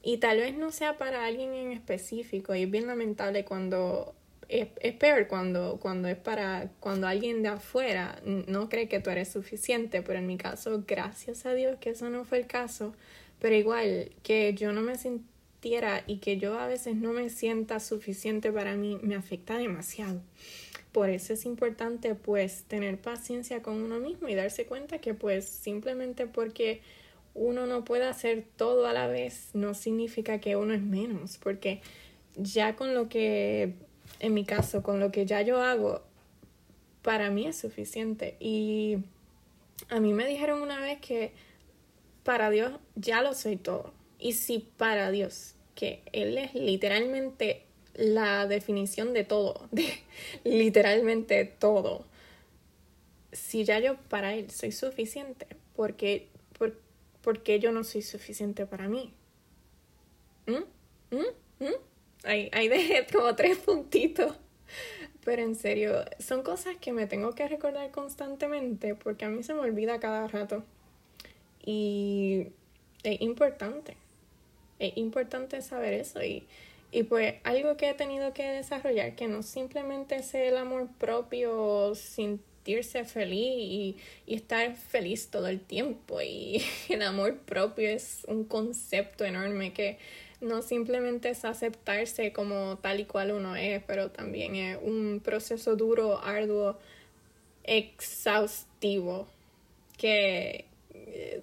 Y 0.02 0.18
tal 0.18 0.38
vez 0.38 0.56
no 0.56 0.72
sea 0.72 0.98
para 0.98 1.26
alguien 1.26 1.54
en 1.54 1.72
específico. 1.72 2.54
Y 2.56 2.64
es 2.64 2.72
bien 2.72 2.88
lamentable 2.88 3.46
cuando 3.46 4.16
es, 4.50 4.68
peor 4.96 5.28
cuando, 5.28 5.80
cuando 5.82 6.08
es 6.10 6.18
para 6.18 6.70
cuando 6.80 7.08
alguien 7.08 7.42
de 7.42 7.50
afuera 7.50 8.22
no 8.26 8.70
cree 8.70 8.90
que 8.90 9.00
tú 9.00 9.10
eres 9.10 9.30
suficiente. 9.30 10.02
Pero 10.02 10.20
en 10.20 10.28
mi 10.28 10.38
caso, 10.38 10.84
gracias 10.86 11.46
a 11.46 11.54
Dios 11.54 11.78
que 11.80 11.92
eso 11.92 12.10
no 12.10 12.26
fue 12.26 12.40
el 12.40 12.48
caso. 12.48 12.94
Pero 13.40 13.56
igual, 13.56 14.12
que 14.24 14.54
yo 14.54 14.72
no 14.74 14.82
me 14.82 14.96
y 16.08 16.18
que 16.18 16.38
yo 16.38 16.60
a 16.60 16.68
veces 16.68 16.96
no 16.96 17.14
me 17.14 17.30
sienta 17.30 17.80
suficiente 17.80 18.52
para 18.52 18.76
mí, 18.76 19.00
me 19.02 19.16
afecta 19.16 19.58
demasiado. 19.58 20.22
Por 20.92 21.10
eso 21.10 21.34
es 21.34 21.46
importante 21.46 22.16
pues 22.16 22.64
tener 22.64 23.00
paciencia 23.00 23.62
con 23.62 23.82
uno 23.82 24.00
mismo 24.00 24.28
y 24.28 24.36
darse 24.36 24.66
cuenta 24.66 25.00
que 25.00 25.14
pues 25.14 25.46
simplemente 25.46 26.28
porque 26.28 26.82
uno 27.34 27.66
no 27.66 27.84
puede 27.84 28.06
hacer 28.06 28.46
todo 28.58 28.86
a 28.86 28.94
la 28.94 29.08
vez 29.08 29.50
no 29.54 29.74
significa 29.74 30.40
que 30.40 30.56
uno 30.56 30.74
es 30.74 30.82
menos, 30.82 31.38
porque 31.38 31.82
ya 32.36 32.76
con 32.76 32.94
lo 32.94 33.10
que, 33.10 33.74
en 34.20 34.34
mi 34.34 34.46
caso, 34.46 34.84
con 34.84 35.00
lo 35.00 35.12
que 35.12 35.26
ya 35.26 35.42
yo 35.42 35.62
hago, 35.62 36.02
para 37.02 37.30
mí 37.30 37.48
es 37.48 37.58
suficiente. 37.58 38.36
Y 38.40 38.98
a 39.90 40.00
mí 40.00 40.14
me 40.14 40.28
dijeron 40.28 40.62
una 40.62 40.80
vez 40.80 41.00
que 41.00 41.32
para 42.24 42.50
Dios 42.50 42.74
ya 42.96 43.22
lo 43.22 43.34
soy 43.34 43.58
todo. 43.58 43.94
Y 44.24 44.34
si 44.34 44.60
para 44.60 45.12
Dios, 45.12 45.56
que 45.76 46.02
Él 46.14 46.38
es 46.38 46.54
literalmente 46.56 47.66
la 47.94 48.48
definición 48.48 49.14
de 49.14 49.24
todo, 49.24 49.68
de 49.72 49.86
literalmente 50.44 51.44
todo, 51.46 52.06
si 53.34 53.66
ya 53.66 53.80
yo 53.80 53.98
para 54.10 54.34
Él 54.34 54.50
soy 54.50 54.72
suficiente, 54.72 55.46
porque, 55.76 56.30
porque 56.58 56.84
porque 57.24 57.60
yo 57.60 57.72
no 57.72 57.84
soy 57.84 58.02
suficiente 58.02 58.66
para 58.66 58.90
mí. 58.90 59.12
¿Mm? 60.46 61.16
¿Mm? 61.16 61.66
¿Mm? 61.66 61.76
Ahí, 62.26 62.50
ahí 62.52 62.68
dejé 62.68 63.08
como 63.12 63.34
tres 63.36 63.58
puntitos. 63.60 64.36
Pero 65.24 65.42
en 65.42 65.56
serio, 65.56 66.04
son 66.20 66.44
cosas 66.44 66.76
que 66.78 66.92
me 66.92 67.08
tengo 67.08 67.34
que 67.34 67.48
recordar 67.48 67.90
constantemente 67.92 68.94
porque 68.94 69.24
a 69.24 69.30
mí 69.30 69.42
se 69.42 69.54
me 69.54 69.62
olvida 69.62 70.00
cada 70.00 70.28
rato. 70.28 70.64
Y 71.66 72.48
es 73.04 73.22
importante. 73.22 73.96
Es 74.80 74.98
importante 74.98 75.62
saber 75.62 75.94
eso. 75.94 76.24
Y, 76.24 76.46
y 76.92 77.04
pues 77.04 77.36
algo 77.44 77.76
que 77.76 77.90
he 77.90 77.94
tenido 77.96 78.34
que 78.34 78.44
desarrollar, 78.44 79.16
que 79.16 79.28
no 79.28 79.42
simplemente 79.42 80.18
es 80.18 80.34
el 80.36 80.58
amor 80.58 80.88
propio 81.00 81.96
sentirse 81.96 83.04
feliz 83.04 83.98
y, 84.28 84.36
estar 84.36 84.76
feliz 84.76 85.30
todo 85.30 85.48
el 85.48 85.60
tiempo. 85.60 86.22
Y 86.22 86.64
el 86.90 87.02
amor 87.02 87.40
propio 87.40 87.90
es 87.90 88.26
un 88.28 88.44
concepto 88.46 89.26
enorme 89.26 89.74
que 89.74 89.98
no 90.40 90.62
simplemente 90.62 91.30
es 91.30 91.46
aceptarse 91.46 92.32
como 92.32 92.78
tal 92.78 93.00
y 93.00 93.06
cual 93.06 93.32
uno 93.32 93.56
es, 93.56 93.82
pero 93.84 94.12
también 94.12 94.56
es 94.56 94.78
un 94.82 95.22
proceso 95.24 95.76
duro, 95.76 96.20
arduo, 96.22 96.78
exhaustivo, 97.64 99.28
que 99.98 100.66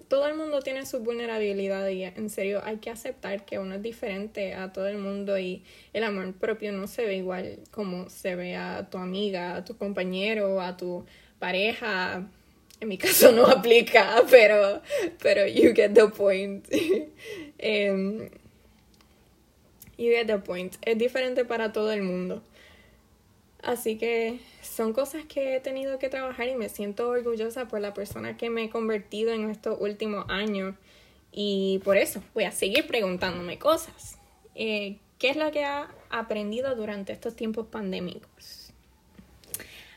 todo 0.07 0.27
el 0.27 0.35
mundo 0.35 0.61
tiene 0.61 0.85
su 0.85 0.99
vulnerabilidad 0.99 1.87
y 1.89 2.03
en 2.03 2.29
serio 2.29 2.61
hay 2.63 2.77
que 2.77 2.89
aceptar 2.89 3.45
que 3.45 3.59
uno 3.59 3.75
es 3.75 3.81
diferente 3.81 4.53
a 4.53 4.71
todo 4.71 4.87
el 4.87 4.97
mundo 4.97 5.37
y 5.37 5.63
el 5.93 6.03
amor 6.03 6.33
propio 6.33 6.71
no 6.71 6.87
se 6.87 7.05
ve 7.05 7.17
igual 7.17 7.59
como 7.71 8.09
se 8.09 8.35
ve 8.35 8.55
a 8.55 8.89
tu 8.89 8.97
amiga, 8.97 9.55
a 9.55 9.65
tu 9.65 9.77
compañero, 9.77 10.61
a 10.61 10.77
tu 10.77 11.05
pareja. 11.39 12.27
En 12.79 12.87
mi 12.87 12.97
caso 12.99 13.31
no 13.31 13.45
aplica, 13.45 14.23
pero, 14.29 14.81
pero 15.21 15.47
you 15.47 15.73
get 15.73 15.93
the 15.93 16.07
point. 16.07 16.67
um, 17.61 18.19
you 19.97 20.11
get 20.11 20.27
the 20.27 20.39
point. 20.39 20.75
Es 20.81 20.97
diferente 20.97 21.45
para 21.45 21.71
todo 21.71 21.91
el 21.91 22.01
mundo. 22.01 22.41
Así 23.63 23.97
que 23.97 24.39
son 24.61 24.93
cosas 24.93 25.25
que 25.25 25.55
he 25.55 25.59
tenido 25.59 25.99
que 25.99 26.09
trabajar 26.09 26.47
y 26.47 26.55
me 26.55 26.69
siento 26.69 27.09
orgullosa 27.09 27.67
por 27.67 27.79
la 27.79 27.93
persona 27.93 28.35
que 28.35 28.49
me 28.49 28.63
he 28.63 28.69
convertido 28.69 29.31
en 29.31 29.49
estos 29.49 29.79
últimos 29.79 30.25
años. 30.29 30.75
Y 31.31 31.79
por 31.83 31.97
eso 31.97 32.23
voy 32.33 32.45
a 32.45 32.51
seguir 32.51 32.87
preguntándome 32.87 33.59
cosas. 33.59 34.17
Eh, 34.55 34.97
¿Qué 35.19 35.29
es 35.29 35.37
lo 35.37 35.51
que 35.51 35.63
ha 35.63 35.93
aprendido 36.09 36.75
durante 36.75 37.13
estos 37.13 37.35
tiempos 37.35 37.67
pandémicos? 37.67 38.73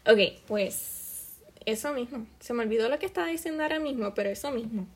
Ok, 0.07 0.19
pues 0.47 1.41
eso 1.65 1.95
mismo. 1.95 2.27
Se 2.41 2.53
me 2.53 2.63
olvidó 2.63 2.91
lo 2.91 2.99
que 2.99 3.07
estaba 3.07 3.29
diciendo 3.29 3.63
ahora 3.63 3.81
mismo, 3.81 4.13
pero 4.15 4.29
eso 4.29 4.51
mismo. 4.51 4.87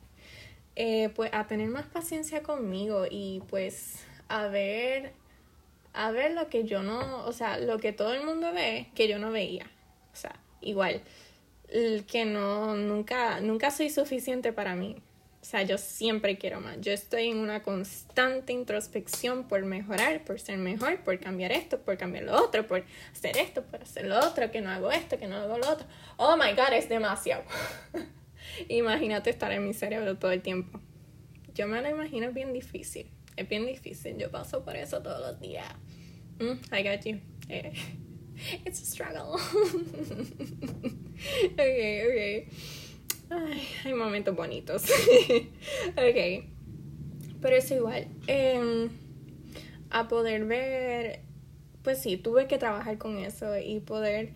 Eh, 0.76 1.09
pues 1.16 1.31
a 1.33 1.46
tener 1.46 1.68
más 1.70 1.87
paciencia 1.87 2.42
conmigo 2.42 3.07
y 3.11 3.42
pues 3.48 4.04
a 4.28 4.46
ver 4.48 5.12
a 5.92 6.11
ver 6.11 6.33
lo 6.33 6.48
que 6.48 6.64
yo 6.64 6.83
no, 6.83 7.24
o 7.27 7.33
sea, 7.33 7.59
lo 7.59 7.79
que 7.79 7.92
todo 7.92 8.14
el 8.14 8.24
mundo 8.24 8.53
ve 8.53 8.88
que 8.94 9.09
yo 9.09 9.18
no 9.18 9.31
veía. 9.31 9.66
O 10.12 10.16
sea, 10.16 10.35
igual, 10.61 11.03
que 12.07 12.24
no, 12.24 12.77
nunca, 12.77 13.40
nunca 13.40 13.70
soy 13.70 13.90
suficiente 13.90 14.53
para 14.53 14.74
mí. 14.74 14.96
O 15.40 15.44
sea, 15.44 15.62
yo 15.62 15.79
siempre 15.79 16.37
quiero 16.37 16.61
más. 16.61 16.81
Yo 16.81 16.92
estoy 16.92 17.29
en 17.29 17.38
una 17.38 17.62
constante 17.62 18.53
introspección 18.53 19.46
por 19.46 19.64
mejorar, 19.64 20.24
por 20.24 20.40
ser 20.40 20.59
mejor, 20.59 21.01
por 21.05 21.18
cambiar 21.20 21.53
esto, 21.53 21.79
por 21.79 21.96
cambiar 21.96 22.24
lo 22.24 22.37
otro, 22.42 22.66
por 22.66 22.85
hacer 23.12 23.38
esto, 23.38 23.62
por 23.62 23.83
hacer 23.83 24.07
lo 24.07 24.18
otro, 24.18 24.51
que 24.51 24.61
no 24.61 24.70
hago 24.70 24.90
esto, 24.90 25.16
que 25.16 25.27
no 25.27 25.37
hago 25.37 25.59
lo 25.59 25.70
otro. 25.70 25.87
Oh 26.16 26.37
my 26.37 26.53
god, 26.53 26.72
es 26.72 26.88
demasiado. 26.88 27.44
Imagínate 28.68 29.31
estar 29.31 29.53
en 29.53 29.64
mi 29.64 29.74
cerebro 29.74 30.18
todo 30.18 30.33
el 30.33 30.42
tiempo. 30.42 30.81
Yo 31.55 31.66
me 31.66 31.81
lo 31.81 31.88
imagino 31.88 32.33
bien 32.33 32.53
difícil. 32.53 33.09
Es 33.38 33.48
bien 33.48 33.66
difícil. 33.66 34.18
Yo 34.18 34.33
paso 34.33 34.64
por 34.64 34.74
eso 34.74 35.01
todos 35.01 35.20
los 35.20 35.38
días. 35.38 35.64
Mm, 36.40 36.59
I 36.74 36.83
got 36.83 37.05
you. 37.05 37.20
Eh, 37.48 37.72
it's 38.66 38.83
a 38.83 38.85
struggle. 38.85 39.35
ok, 41.53 41.61
ok. 42.09 42.48
Ay, 43.31 43.62
hay 43.85 43.94
momentos 43.94 44.35
bonitos. 44.35 44.90
ok. 45.90 46.44
Pero 47.40 47.57
es 47.57 47.70
igual. 47.70 48.09
Em, 48.27 48.88
a 49.90 50.09
poder 50.09 50.46
ver, 50.46 51.20
pues 51.85 52.03
sí, 52.03 52.16
tuve 52.16 52.48
que 52.48 52.59
trabajar 52.59 52.98
con 52.98 53.18
eso 53.18 53.57
y 53.57 53.79
poder 53.79 54.33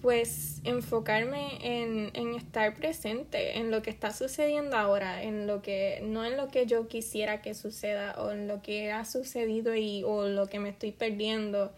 pues 0.00 0.60
enfocarme 0.64 1.58
en, 1.62 2.10
en, 2.14 2.34
estar 2.34 2.74
presente 2.76 3.58
en 3.58 3.70
lo 3.70 3.82
que 3.82 3.90
está 3.90 4.12
sucediendo 4.12 4.76
ahora, 4.76 5.22
en 5.22 5.46
lo 5.46 5.60
que, 5.60 6.00
no 6.04 6.24
en 6.24 6.36
lo 6.36 6.48
que 6.48 6.66
yo 6.66 6.86
quisiera 6.86 7.42
que 7.42 7.54
suceda 7.54 8.14
o 8.18 8.30
en 8.30 8.46
lo 8.46 8.62
que 8.62 8.92
ha 8.92 9.04
sucedido 9.04 9.74
y 9.74 10.04
o 10.04 10.28
lo 10.28 10.46
que 10.46 10.60
me 10.60 10.68
estoy 10.68 10.92
perdiendo, 10.92 11.72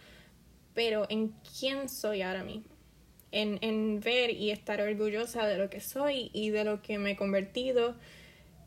pero 0.74 1.06
en 1.08 1.32
quién 1.58 1.88
soy 1.88 2.22
ahora 2.22 2.44
mismo. 2.44 2.70
En, 3.32 3.58
en 3.62 4.00
ver 4.00 4.30
y 4.30 4.50
estar 4.50 4.80
orgullosa 4.80 5.46
de 5.46 5.56
lo 5.56 5.70
que 5.70 5.80
soy 5.80 6.30
y 6.32 6.50
de 6.50 6.64
lo 6.64 6.82
que 6.82 6.98
me 6.98 7.12
he 7.12 7.16
convertido 7.16 7.94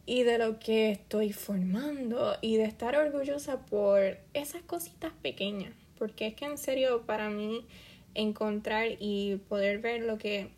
y 0.06 0.24
de 0.24 0.38
lo 0.38 0.58
que 0.58 0.92
estoy 0.92 1.34
formando 1.34 2.38
y 2.42 2.56
de 2.58 2.63
estar 2.63 2.96
orgullosa 2.96 3.66
por 3.66 4.18
esas 4.34 4.62
cositas 4.63 5.12
pequeñas, 5.22 5.74
porque 5.98 6.28
es 6.28 6.34
que 6.34 6.46
en 6.46 6.58
serio 6.58 7.04
para 7.06 7.30
mí 7.30 7.66
encontrar 8.15 8.88
y 8.99 9.38
poder 9.49 9.80
ver 9.80 10.02
lo 10.02 10.17
que 10.17 10.49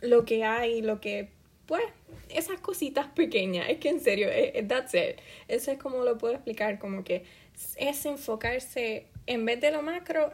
lo 0.00 0.24
que 0.24 0.44
hay, 0.44 0.82
lo 0.82 1.00
que 1.00 1.28
pues 1.66 1.82
esas 2.28 2.60
cositas 2.60 3.06
pequeñas, 3.08 3.68
es 3.68 3.78
que 3.78 3.88
en 3.88 4.00
serio, 4.00 4.28
eh, 4.28 4.52
eh, 4.54 4.62
that's 4.62 4.94
it. 4.94 5.18
Eso 5.48 5.70
es 5.70 5.78
como 5.78 6.04
lo 6.04 6.18
puedo 6.18 6.34
explicar, 6.34 6.78
como 6.78 7.04
que 7.04 7.24
es 7.76 8.06
enfocarse 8.06 9.06
en 9.26 9.44
vez 9.44 9.60
de 9.60 9.70
lo 9.70 9.82
macro, 9.82 10.32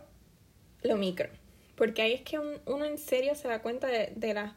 lo 0.83 0.97
micro. 0.97 1.29
Porque 1.77 2.03
ahí 2.03 2.13
es 2.13 2.23
que 2.23 2.39
uno 2.39 2.85
en 2.85 2.99
serio 2.99 3.35
se 3.35 3.49
da 3.49 3.63
cuenta 3.63 3.87
de, 3.87 4.13
de 4.17 4.35
las 4.35 4.53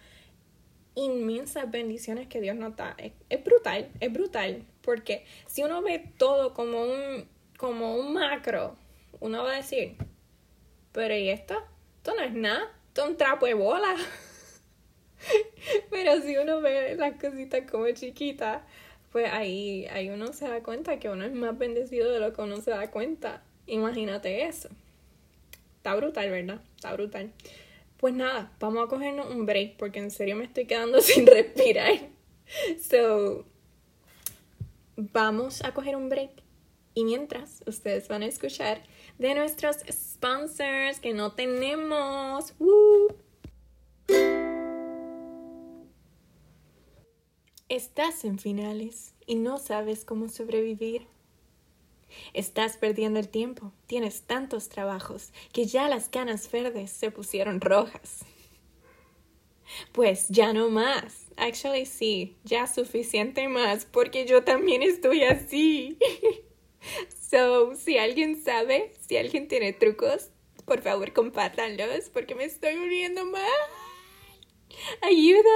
inmensas 0.96 1.70
bendiciones 1.70 2.28
que 2.28 2.42
Dios 2.42 2.56
nos 2.56 2.76
da. 2.76 2.96
Es, 2.98 3.44
brutal, 3.44 3.90
es 4.00 4.12
brutal. 4.12 4.66
Porque 4.82 5.26
si 5.48 5.64
uno 5.64 5.82
ve 5.82 6.04
todo 6.18 6.54
como 6.54 6.84
un, 6.84 7.28
como 7.58 7.96
un 7.96 8.14
macro, 8.14 8.76
uno 9.20 9.44
va 9.44 9.54
a 9.54 9.58
decir, 9.58 9.96
pero 10.94 11.16
¿y 11.16 11.30
esto? 11.30 11.56
Esto 11.98 12.16
no 12.16 12.22
es 12.22 12.34
nada, 12.34 12.72
esto 12.88 13.04
es 13.04 13.10
un 13.10 13.18
trapo 13.18 13.46
de 13.46 13.56
bola. 13.56 13.96
pero 15.90 16.22
si 16.22 16.38
uno 16.38 16.62
ve 16.62 16.96
las 16.96 17.20
cositas 17.20 17.70
como 17.70 17.90
chiquitas, 17.92 18.62
pues 19.12 19.32
ahí, 19.32 19.86
ahí 19.88 20.10
uno 20.10 20.32
se 20.34 20.48
da 20.48 20.64
cuenta 20.64 21.00
que 21.00 21.10
uno 21.10 21.26
es 21.26 21.34
más 21.34 21.58
bendecido 21.58 22.12
de 22.12 22.20
lo 22.20 22.34
que 22.34 22.42
uno 22.42 22.62
se 22.62 22.72
da 22.72 22.90
cuenta. 22.92 23.44
Imagínate 23.68 24.46
eso. 24.46 24.70
Está 25.78 25.96
brutal, 25.96 26.30
¿verdad? 26.30 26.62
Está 26.76 26.94
brutal. 26.94 27.32
Pues 27.98 28.14
nada, 28.14 28.52
vamos 28.60 28.86
a 28.86 28.90
cogernos 28.90 29.30
un 29.34 29.46
break 29.46 29.78
porque 29.78 30.00
en 30.00 30.12
serio 30.12 30.36
me 30.36 30.46
estoy 30.46 30.66
quedando 30.66 31.02
sin 31.02 31.26
respirar. 31.26 31.94
So, 32.90 33.46
vamos 34.96 35.64
a 35.64 35.74
coger 35.74 35.96
un 35.96 36.10
break. 36.10 36.32
Y 36.96 37.06
mientras, 37.06 37.64
ustedes 37.66 38.08
van 38.08 38.24
a 38.24 38.28
escuchar 38.28 38.84
de 39.18 39.36
nuestros 39.36 39.78
sponsors 39.92 41.00
que 41.00 41.14
no 41.14 41.34
tenemos. 41.34 42.54
Estás 47.70 48.26
en 48.26 48.38
finales 48.38 49.14
y 49.26 49.36
no 49.36 49.58
sabes 49.58 50.06
cómo 50.06 50.30
sobrevivir. 50.30 51.08
Estás 52.34 52.78
perdiendo 52.78 53.20
el 53.20 53.30
tiempo. 53.30 53.72
Tienes 53.88 54.22
tantos 54.22 54.70
trabajos 54.70 55.32
que 55.52 55.66
ya 55.66 55.88
las 55.88 56.10
canas 56.10 56.52
verdes 56.52 56.92
se 56.92 57.10
pusieron 57.12 57.62
rojas. 57.62 58.26
Pues 59.92 60.28
ya 60.30 60.54
no 60.54 60.70
más. 60.70 61.28
Actually 61.36 61.86
sí, 61.86 62.38
ya 62.44 62.68
suficiente 62.68 63.48
más 63.48 63.86
porque 63.86 64.28
yo 64.28 64.44
también 64.44 64.84
estoy 64.84 65.24
así. 65.24 65.98
so, 67.34 67.74
si 67.76 67.98
alguien 67.98 68.40
sabe, 68.44 68.92
si 69.00 69.18
alguien 69.18 69.48
tiene 69.48 69.74
trucos, 69.74 70.30
por 70.66 70.84
favor 70.84 71.14
compártanlos 71.14 72.12
porque 72.14 72.36
me 72.36 72.44
estoy 72.44 72.78
volviendo 72.78 73.26
mal. 73.26 73.42
Ayuda. 75.02 75.50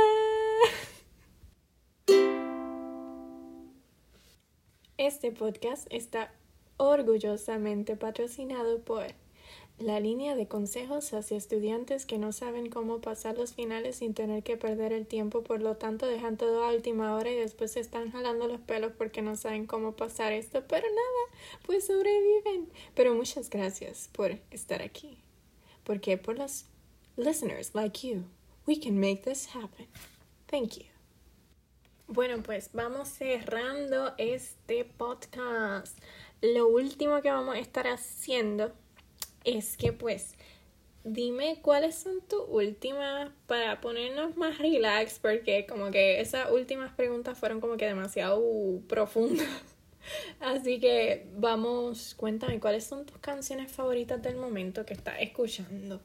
Este 4.97 5.31
podcast 5.31 5.85
está 5.91 6.33
orgullosamente 6.77 7.95
patrocinado 7.95 8.81
por 8.83 9.13
la 9.79 9.99
línea 9.99 10.35
de 10.35 10.47
consejos 10.47 11.13
hacia 11.13 11.37
estudiantes 11.37 12.05
que 12.05 12.17
no 12.17 12.31
saben 12.31 12.69
cómo 12.69 12.99
pasar 12.99 13.37
los 13.37 13.53
finales 13.53 13.97
sin 13.97 14.15
tener 14.15 14.41
que 14.41 14.57
perder 14.57 14.91
el 14.91 15.05
tiempo, 15.05 15.43
por 15.43 15.61
lo 15.61 15.77
tanto 15.77 16.07
dejan 16.07 16.35
todo 16.35 16.63
a 16.63 16.73
última 16.73 17.15
hora 17.15 17.29
y 17.29 17.35
después 17.35 17.73
se 17.73 17.79
están 17.79 18.11
jalando 18.11 18.47
los 18.47 18.59
pelos 18.59 18.91
porque 18.97 19.21
no 19.21 19.35
saben 19.35 19.67
cómo 19.67 19.91
pasar 19.91 20.31
esto, 20.33 20.63
pero 20.67 20.87
nada, 20.87 21.41
pues 21.65 21.85
sobreviven. 21.85 22.69
Pero 22.95 23.13
muchas 23.13 23.49
gracias 23.49 24.09
por 24.11 24.39
estar 24.49 24.81
aquí, 24.81 25.19
porque 25.83 26.17
por 26.17 26.37
los 26.39 26.65
listeners 27.15 27.75
like 27.75 28.07
you, 28.07 28.23
we 28.65 28.79
can 28.79 28.99
make 28.99 29.21
this 29.21 29.47
happen. 29.55 29.87
Thank 30.47 30.77
you. 30.77 30.85
Bueno, 32.07 32.41
pues 32.41 32.69
vamos 32.73 33.09
cerrando 33.09 34.13
este 34.17 34.85
podcast 34.85 35.97
lo 36.41 36.67
último 36.67 37.21
que 37.21 37.29
vamos 37.29 37.55
a 37.55 37.59
estar 37.59 37.85
haciendo 37.87 38.71
es 39.47 39.77
que 39.77 39.93
pues 39.93 40.35
dime 41.03 41.59
cuáles 41.61 41.95
son 41.95 42.21
tus 42.27 42.43
últimas 42.47 43.31
para 43.47 43.79
ponernos 43.81 44.35
más 44.35 44.57
relax 44.57 45.19
porque 45.19 45.65
como 45.65 45.91
que 45.91 46.19
esas 46.19 46.51
últimas 46.51 46.93
preguntas 46.93 47.37
fueron 47.37 47.61
como 47.61 47.77
que 47.77 47.85
demasiado 47.85 48.41
profundas. 48.87 49.47
Así 50.39 50.79
que 50.79 51.27
vamos, 51.35 52.15
cuéntame 52.15 52.59
cuáles 52.59 52.85
son 52.85 53.05
tus 53.05 53.17
canciones 53.17 53.71
favoritas 53.71 54.21
del 54.21 54.37
momento 54.37 54.85
que 54.85 54.93
estás 54.93 55.15
escuchando. 55.19 55.99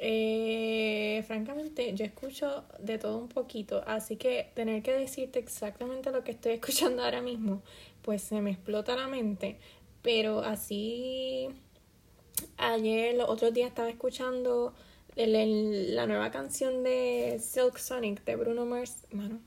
Eh, 0.00 1.24
francamente, 1.26 1.92
yo 1.94 2.04
escucho 2.04 2.64
de 2.78 2.98
todo 2.98 3.18
un 3.18 3.28
poquito, 3.28 3.82
así 3.84 4.14
que 4.14 4.48
tener 4.54 4.80
que 4.84 4.92
decirte 4.92 5.40
exactamente 5.40 6.12
lo 6.12 6.22
que 6.22 6.30
estoy 6.30 6.52
escuchando 6.60 7.02
ahora 7.02 7.20
mismo 7.20 7.62
pues 8.08 8.22
se 8.22 8.40
me 8.40 8.52
explota 8.52 8.96
la 8.96 9.06
mente. 9.06 9.58
Pero 10.00 10.40
así, 10.40 11.48
ayer, 12.56 13.14
los 13.14 13.28
otros 13.28 13.52
días 13.54 13.68
estaba 13.68 13.88
escuchando 13.88 14.74
la 15.16 16.06
nueva 16.06 16.30
canción 16.30 16.84
de 16.84 17.40
Silk 17.40 17.78
Sonic 17.78 18.24
de 18.24 18.36
Bruno 18.36 18.66
Mars. 18.66 19.04
Mano, 19.10 19.40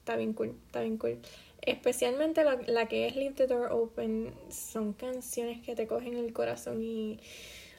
está 0.00 0.16
bien 0.16 0.32
cool, 0.32 0.54
está 0.66 0.80
bien 0.80 0.96
cool. 0.96 1.18
Especialmente 1.60 2.44
la, 2.44 2.58
la 2.66 2.86
que 2.86 3.06
es 3.06 3.16
Leave 3.16 3.34
the 3.34 3.46
Door 3.46 3.72
Open. 3.72 4.32
Son 4.50 4.92
canciones 4.92 5.60
que 5.62 5.74
te 5.74 5.86
cogen 5.86 6.16
el 6.16 6.32
corazón 6.32 6.82
y 6.82 7.20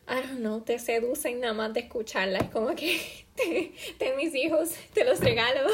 I 0.09 0.27
don't 0.27 0.39
know, 0.39 0.61
te 0.61 0.79
seducen 0.79 1.39
nada 1.39 1.53
más 1.53 1.71
de 1.73 1.81
escucharlas. 1.81 2.43
Es 2.43 2.49
como 2.49 2.73
que 2.75 2.99
te, 3.99 4.15
mis 4.15 4.33
hijos, 4.33 4.71
te 4.93 5.05
los 5.05 5.19
regalo. 5.19 5.69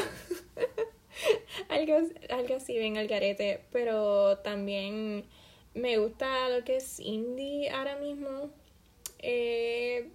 algo, 1.70 1.96
algo 2.28 2.56
así 2.56 2.78
bien 2.78 2.98
al 2.98 3.08
garete, 3.08 3.60
pero 3.72 4.38
también 4.38 5.24
me 5.72 5.96
gusta 5.96 6.50
lo 6.50 6.64
que 6.64 6.76
es 6.76 7.00
indie 7.00 7.70
ahora 7.70 7.96
mismo. 7.96 8.50
Eh, 9.28 10.08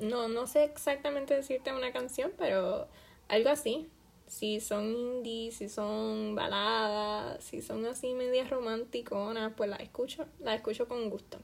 no, 0.00 0.26
no 0.28 0.46
sé 0.48 0.64
exactamente 0.64 1.34
decirte 1.34 1.72
una 1.72 1.92
canción, 1.92 2.32
pero 2.36 2.88
algo 3.28 3.50
así. 3.50 3.88
Si 4.26 4.60
son 4.60 4.94
indie, 4.96 5.52
si 5.52 5.68
son 5.68 6.34
baladas, 6.34 7.42
si 7.44 7.62
son 7.62 7.86
así 7.86 8.14
medias 8.14 8.50
románticonas, 8.50 9.52
pues 9.56 9.70
la 9.70 9.76
escucho, 9.76 10.26
la 10.40 10.54
escucho 10.56 10.88
con 10.88 11.08
gusto. 11.10 11.38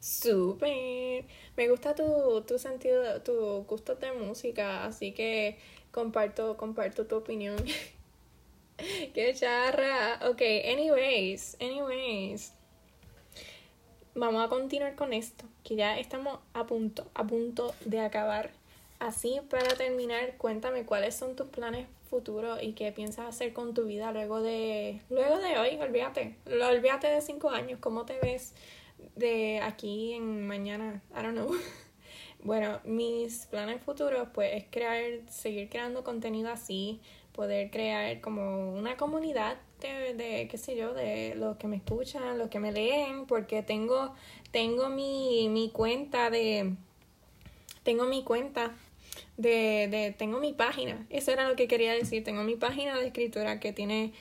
Súper. 0.00 1.24
Me 1.56 1.68
gusta 1.68 1.94
tu, 1.94 2.42
tu 2.46 2.58
sentido, 2.58 3.20
tu 3.22 3.64
gusto 3.64 3.96
de 3.96 4.12
música, 4.12 4.84
así 4.84 5.12
que 5.12 5.58
comparto, 5.90 6.56
comparto 6.56 7.06
tu 7.06 7.16
opinión. 7.16 7.56
Qué 9.14 9.34
charra. 9.34 10.20
Ok, 10.28 10.40
anyways, 10.42 11.56
anyways. 11.60 12.52
Vamos 14.18 14.44
a 14.44 14.48
continuar 14.48 14.96
con 14.96 15.12
esto, 15.12 15.44
que 15.62 15.76
ya 15.76 15.96
estamos 15.96 16.40
a 16.52 16.66
punto, 16.66 17.06
a 17.14 17.24
punto 17.24 17.72
de 17.84 18.00
acabar. 18.00 18.50
Así, 18.98 19.40
para 19.48 19.68
terminar, 19.76 20.36
cuéntame 20.38 20.84
cuáles 20.84 21.14
son 21.14 21.36
tus 21.36 21.46
planes 21.46 21.86
futuros 22.10 22.60
y 22.60 22.72
qué 22.72 22.90
piensas 22.90 23.28
hacer 23.28 23.52
con 23.52 23.74
tu 23.74 23.84
vida 23.84 24.10
luego 24.10 24.42
de, 24.42 25.00
luego 25.08 25.38
de 25.38 25.56
hoy, 25.56 25.76
olvídate, 25.80 26.34
olvídate 26.46 27.06
de 27.06 27.20
cinco 27.20 27.50
años, 27.50 27.78
cómo 27.80 28.06
te 28.06 28.18
ves 28.18 28.54
de 29.14 29.60
aquí 29.62 30.14
en 30.14 30.48
mañana, 30.48 31.00
I 31.12 31.22
don't 31.22 31.34
know. 31.34 31.54
Bueno, 32.40 32.80
mis 32.84 33.46
planes 33.46 33.82
futuros 33.82 34.28
pues 34.32 34.52
es 34.54 34.64
crear, 34.70 35.28
seguir 35.28 35.68
creando 35.68 36.04
contenido 36.04 36.50
así, 36.50 37.00
poder 37.32 37.70
crear 37.70 38.20
como 38.20 38.72
una 38.74 38.96
comunidad 38.96 39.58
de, 39.86 40.14
de, 40.14 40.48
qué 40.48 40.58
sé 40.58 40.76
yo, 40.76 40.94
de 40.94 41.34
los 41.36 41.56
que 41.56 41.68
me 41.68 41.76
escuchan, 41.76 42.38
los 42.38 42.48
que 42.48 42.58
me 42.58 42.72
leen, 42.72 43.26
porque 43.26 43.62
tengo, 43.62 44.14
tengo 44.50 44.88
mi, 44.88 45.48
mi 45.48 45.70
cuenta 45.70 46.30
de, 46.30 46.74
tengo 47.82 48.04
mi 48.04 48.24
cuenta 48.24 48.74
de, 49.36 49.88
de, 49.90 50.14
tengo 50.16 50.40
mi 50.40 50.52
página, 50.52 51.06
eso 51.10 51.30
era 51.30 51.48
lo 51.48 51.56
que 51.56 51.68
quería 51.68 51.92
decir, 51.92 52.24
tengo 52.24 52.42
mi 52.42 52.56
página 52.56 52.98
de 52.98 53.06
escritura 53.06 53.60
que 53.60 53.72
tiene, 53.72 54.12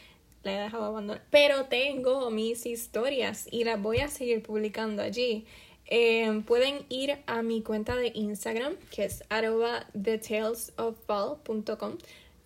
la 0.43 0.54
he 0.54 0.63
dejado 0.63 0.86
abandonar, 0.86 1.24
pero 1.32 1.65
tengo 1.65 2.30
mis 2.30 2.65
historias 2.65 3.48
y 3.52 3.63
las 3.63 3.82
voy 3.82 4.00
a 4.00 4.10
seguir 4.10 4.43
publicando 4.43 5.02
allí. 5.02 5.46
Eh, 5.89 6.43
pueden 6.46 6.86
ir 6.89 7.17
a 7.28 7.41
mi 7.41 7.62
cuenta 7.62 7.96
de 7.96 8.12
Instagram, 8.13 8.76
que 8.91 9.06
es 9.06 9.24
arroba 9.30 9.88
thetalesofball.com. 9.93 11.98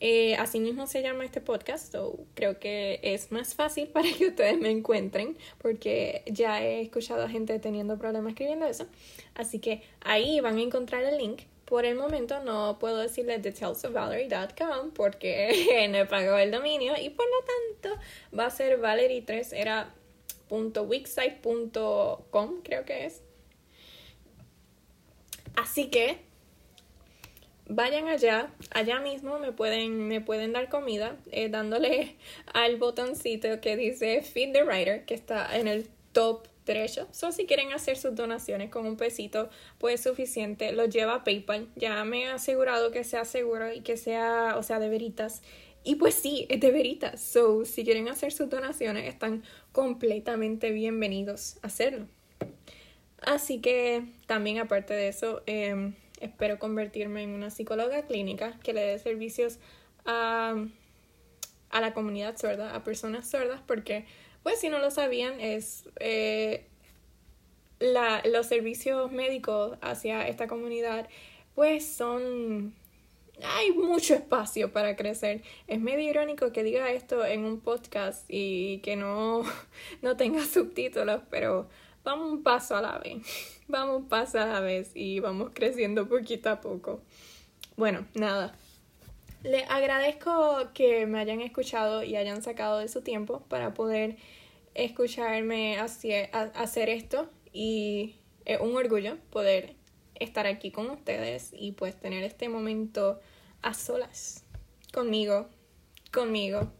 Eh, 0.03 0.33
así 0.35 0.59
mismo 0.59 0.87
se 0.87 1.03
llama 1.03 1.23
este 1.23 1.41
podcast, 1.41 1.91
so 1.91 2.25
creo 2.33 2.59
que 2.59 2.99
es 3.03 3.31
más 3.31 3.53
fácil 3.53 3.87
para 3.87 4.11
que 4.11 4.29
ustedes 4.29 4.59
me 4.59 4.71
encuentren, 4.71 5.37
porque 5.59 6.23
ya 6.25 6.63
he 6.63 6.81
escuchado 6.81 7.23
a 7.23 7.29
gente 7.29 7.59
teniendo 7.59 7.99
problemas 7.99 8.31
escribiendo 8.31 8.65
eso. 8.65 8.87
Así 9.35 9.59
que 9.59 9.83
ahí 10.01 10.39
van 10.39 10.57
a 10.57 10.61
encontrar 10.61 11.03
el 11.03 11.19
link 11.19 11.43
por 11.65 11.85
el 11.85 11.95
momento 11.95 12.43
no 12.43 12.79
puedo 12.79 12.97
decirles 12.97 13.41
detailsofvalerie.com 13.41 14.91
porque 14.93 15.87
no 15.89 15.99
he 15.99 16.05
pagado 16.05 16.37
el 16.37 16.51
dominio 16.51 16.95
y 17.01 17.11
por 17.11 17.25
lo 17.25 17.45
tanto 17.79 18.01
va 18.37 18.47
a 18.47 18.49
ser 18.49 18.81
valerie3 18.81 19.53
era 19.53 19.93
.wixsite.com 20.49 22.61
creo 22.61 22.83
que 22.83 23.05
es. 23.05 23.21
Así 25.55 25.89
que 25.89 26.30
vayan 27.73 28.07
allá, 28.07 28.51
allá 28.71 28.99
mismo 28.99 29.39
me 29.39 29.51
pueden, 29.51 30.07
me 30.07 30.21
pueden 30.21 30.53
dar 30.53 30.69
comida 30.69 31.15
eh, 31.31 31.49
dándole 31.49 32.17
al 32.53 32.77
botoncito 32.77 33.61
que 33.61 33.77
dice 33.77 34.21
Feed 34.21 34.53
the 34.53 34.63
Writer, 34.63 35.05
que 35.05 35.13
está 35.13 35.57
en 35.57 35.67
el 35.67 35.87
top 36.11 36.47
derecho. 36.65 37.07
So, 37.11 37.31
si 37.31 37.45
quieren 37.45 37.71
hacer 37.71 37.97
sus 37.97 38.15
donaciones 38.15 38.69
con 38.69 38.85
un 38.85 38.97
pesito, 38.97 39.49
pues 39.77 40.01
suficiente. 40.01 40.71
Lo 40.73 40.85
lleva 40.85 41.15
a 41.15 41.23
PayPal. 41.23 41.69
Ya 41.75 42.03
me 42.03 42.23
he 42.23 42.27
asegurado 42.27 42.91
que 42.91 43.03
sea 43.03 43.25
seguro 43.25 43.71
y 43.73 43.81
que 43.81 43.97
sea, 43.97 44.55
o 44.57 44.63
sea, 44.63 44.79
de 44.79 44.89
veritas. 44.89 45.41
Y 45.83 45.95
pues 45.95 46.13
sí, 46.13 46.45
es 46.49 46.59
de 46.59 46.71
veritas. 46.71 47.21
So, 47.21 47.65
si 47.65 47.83
quieren 47.83 48.07
hacer 48.09 48.31
sus 48.31 48.49
donaciones, 48.49 49.07
están 49.07 49.43
completamente 49.71 50.71
bienvenidos 50.71 51.57
a 51.63 51.67
hacerlo. 51.67 52.05
Así 53.21 53.59
que 53.59 54.03
también 54.27 54.59
aparte 54.59 54.93
de 54.93 55.07
eso, 55.07 55.41
em, 55.45 55.95
espero 56.21 56.59
convertirme 56.59 57.23
en 57.23 57.31
una 57.31 57.49
psicóloga 57.49 58.03
clínica 58.03 58.57
que 58.63 58.73
le 58.73 58.81
dé 58.81 58.99
servicios 58.99 59.59
a, 60.05 60.55
a 61.69 61.81
la 61.81 61.93
comunidad 61.93 62.37
sorda, 62.37 62.75
a 62.75 62.83
personas 62.83 63.29
sordas, 63.29 63.61
porque 63.65 64.05
pues 64.43 64.59
si 64.59 64.69
no 64.69 64.79
lo 64.79 64.91
sabían, 64.91 65.39
es 65.39 65.83
eh, 65.99 66.65
la, 67.79 68.21
los 68.25 68.47
servicios 68.47 69.11
médicos 69.11 69.77
hacia 69.81 70.27
esta 70.27 70.47
comunidad, 70.47 71.07
pues 71.55 71.85
son... 71.85 72.73
Hay 73.43 73.71
mucho 73.71 74.13
espacio 74.13 74.71
para 74.71 74.95
crecer. 74.95 75.41
Es 75.65 75.79
medio 75.79 76.07
irónico 76.07 76.51
que 76.51 76.61
diga 76.61 76.91
esto 76.91 77.25
en 77.25 77.43
un 77.43 77.59
podcast 77.59 78.23
y 78.27 78.79
que 78.79 78.95
no, 78.95 79.41
no 80.03 80.15
tenga 80.15 80.45
subtítulos, 80.45 81.21
pero 81.31 81.67
vamos 82.03 82.31
un 82.31 82.43
paso 82.43 82.75
a 82.75 82.81
la 82.81 82.97
vez. 82.97 83.17
Vamos 83.67 84.01
un 84.01 84.07
paso 84.09 84.37
a 84.37 84.45
la 84.45 84.59
vez 84.59 84.91
y 84.95 85.21
vamos 85.21 85.51
creciendo 85.53 86.09
poquito 86.09 86.49
a 86.49 86.59
poco. 86.59 87.01
Bueno, 87.77 88.05
nada. 88.15 88.53
Le 89.43 89.63
agradezco 89.63 90.57
que 90.73 91.05
me 91.05 91.19
hayan 91.19 91.39
escuchado 91.39 92.03
y 92.03 92.17
hayan 92.17 92.43
sacado 92.43 92.79
de 92.79 92.89
su 92.89 93.01
tiempo 93.01 93.45
para 93.47 93.73
poder 93.73 94.17
escucharme 94.73 95.79
hacer 95.79 96.89
esto 96.89 97.29
y 97.53 98.15
es 98.43 98.59
un 98.59 98.75
orgullo 98.75 99.17
poder 99.29 99.75
estar 100.15 100.47
aquí 100.47 100.69
con 100.69 100.89
ustedes 100.89 101.51
y 101.53 101.71
pues 101.71 101.99
tener 101.99 102.23
este 102.23 102.49
momento 102.49 103.19
a 103.61 103.73
solas 103.73 104.45
conmigo, 104.93 105.47
conmigo 106.11 106.71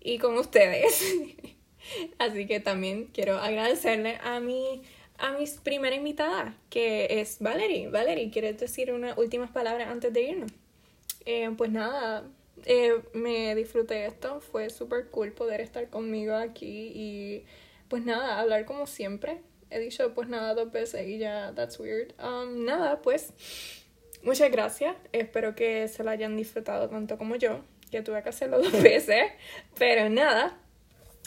y 0.00 0.18
con 0.18 0.36
ustedes. 0.38 1.02
Así 2.18 2.46
que 2.46 2.60
también 2.60 3.06
quiero 3.12 3.38
agradecerle 3.38 4.18
a 4.22 4.40
mi 4.40 4.82
a 5.18 5.32
mi 5.32 5.44
primera 5.62 5.96
invitada, 5.96 6.54
que 6.68 7.20
es 7.20 7.38
Valerie. 7.40 7.88
Valerie, 7.88 8.30
¿quieres 8.30 8.58
decir 8.58 8.92
unas 8.92 9.16
últimas 9.16 9.50
palabras 9.50 9.88
antes 9.88 10.12
de 10.12 10.22
irnos? 10.22 10.52
Eh, 11.24 11.50
pues 11.56 11.70
nada, 11.70 12.24
eh, 12.64 13.00
me 13.14 13.54
disfruté 13.54 14.06
esto, 14.06 14.40
fue 14.40 14.70
súper 14.70 15.08
cool 15.10 15.32
poder 15.32 15.60
estar 15.60 15.88
conmigo 15.88 16.34
aquí 16.34 16.92
y 16.94 17.44
pues 17.88 18.04
nada, 18.04 18.40
hablar 18.40 18.64
como 18.64 18.86
siempre. 18.86 19.40
He 19.70 19.80
dicho 19.80 20.14
pues 20.14 20.28
nada 20.28 20.54
dos 20.54 20.70
veces 20.70 21.06
y 21.08 21.18
ya, 21.18 21.52
that's 21.54 21.78
weird. 21.80 22.12
Um, 22.22 22.64
nada, 22.64 23.02
pues 23.02 23.32
muchas 24.22 24.50
gracias, 24.50 24.96
espero 25.12 25.54
que 25.54 25.88
se 25.88 26.04
la 26.04 26.12
hayan 26.12 26.36
disfrutado 26.36 26.88
tanto 26.88 27.18
como 27.18 27.36
yo, 27.36 27.60
que 27.90 28.02
tuve 28.02 28.22
que 28.22 28.28
hacerlo 28.28 28.58
dos 28.62 28.82
veces, 28.82 29.32
pero 29.78 30.08
nada, 30.08 30.58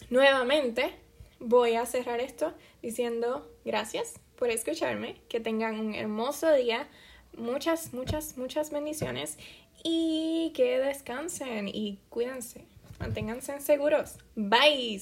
nuevamente 0.10 0.94
voy 1.40 1.76
a 1.76 1.86
cerrar 1.86 2.20
esto 2.20 2.54
diciendo 2.82 3.50
gracias 3.66 4.20
por 4.36 4.50
escucharme, 4.50 5.22
que 5.28 5.40
tengan 5.40 5.80
un 5.80 5.94
hermoso 5.94 6.52
día, 6.54 6.88
muchas, 7.38 7.94
muchas, 7.94 8.38
muchas 8.38 8.72
bendiciones 8.72 9.38
y 9.84 10.52
que 10.56 10.80
descansen 10.80 11.68
y 11.68 12.00
cuídense. 12.10 12.66
Manténganse 13.00 13.60
seguros. 13.60 14.18
Bye. 14.36 15.02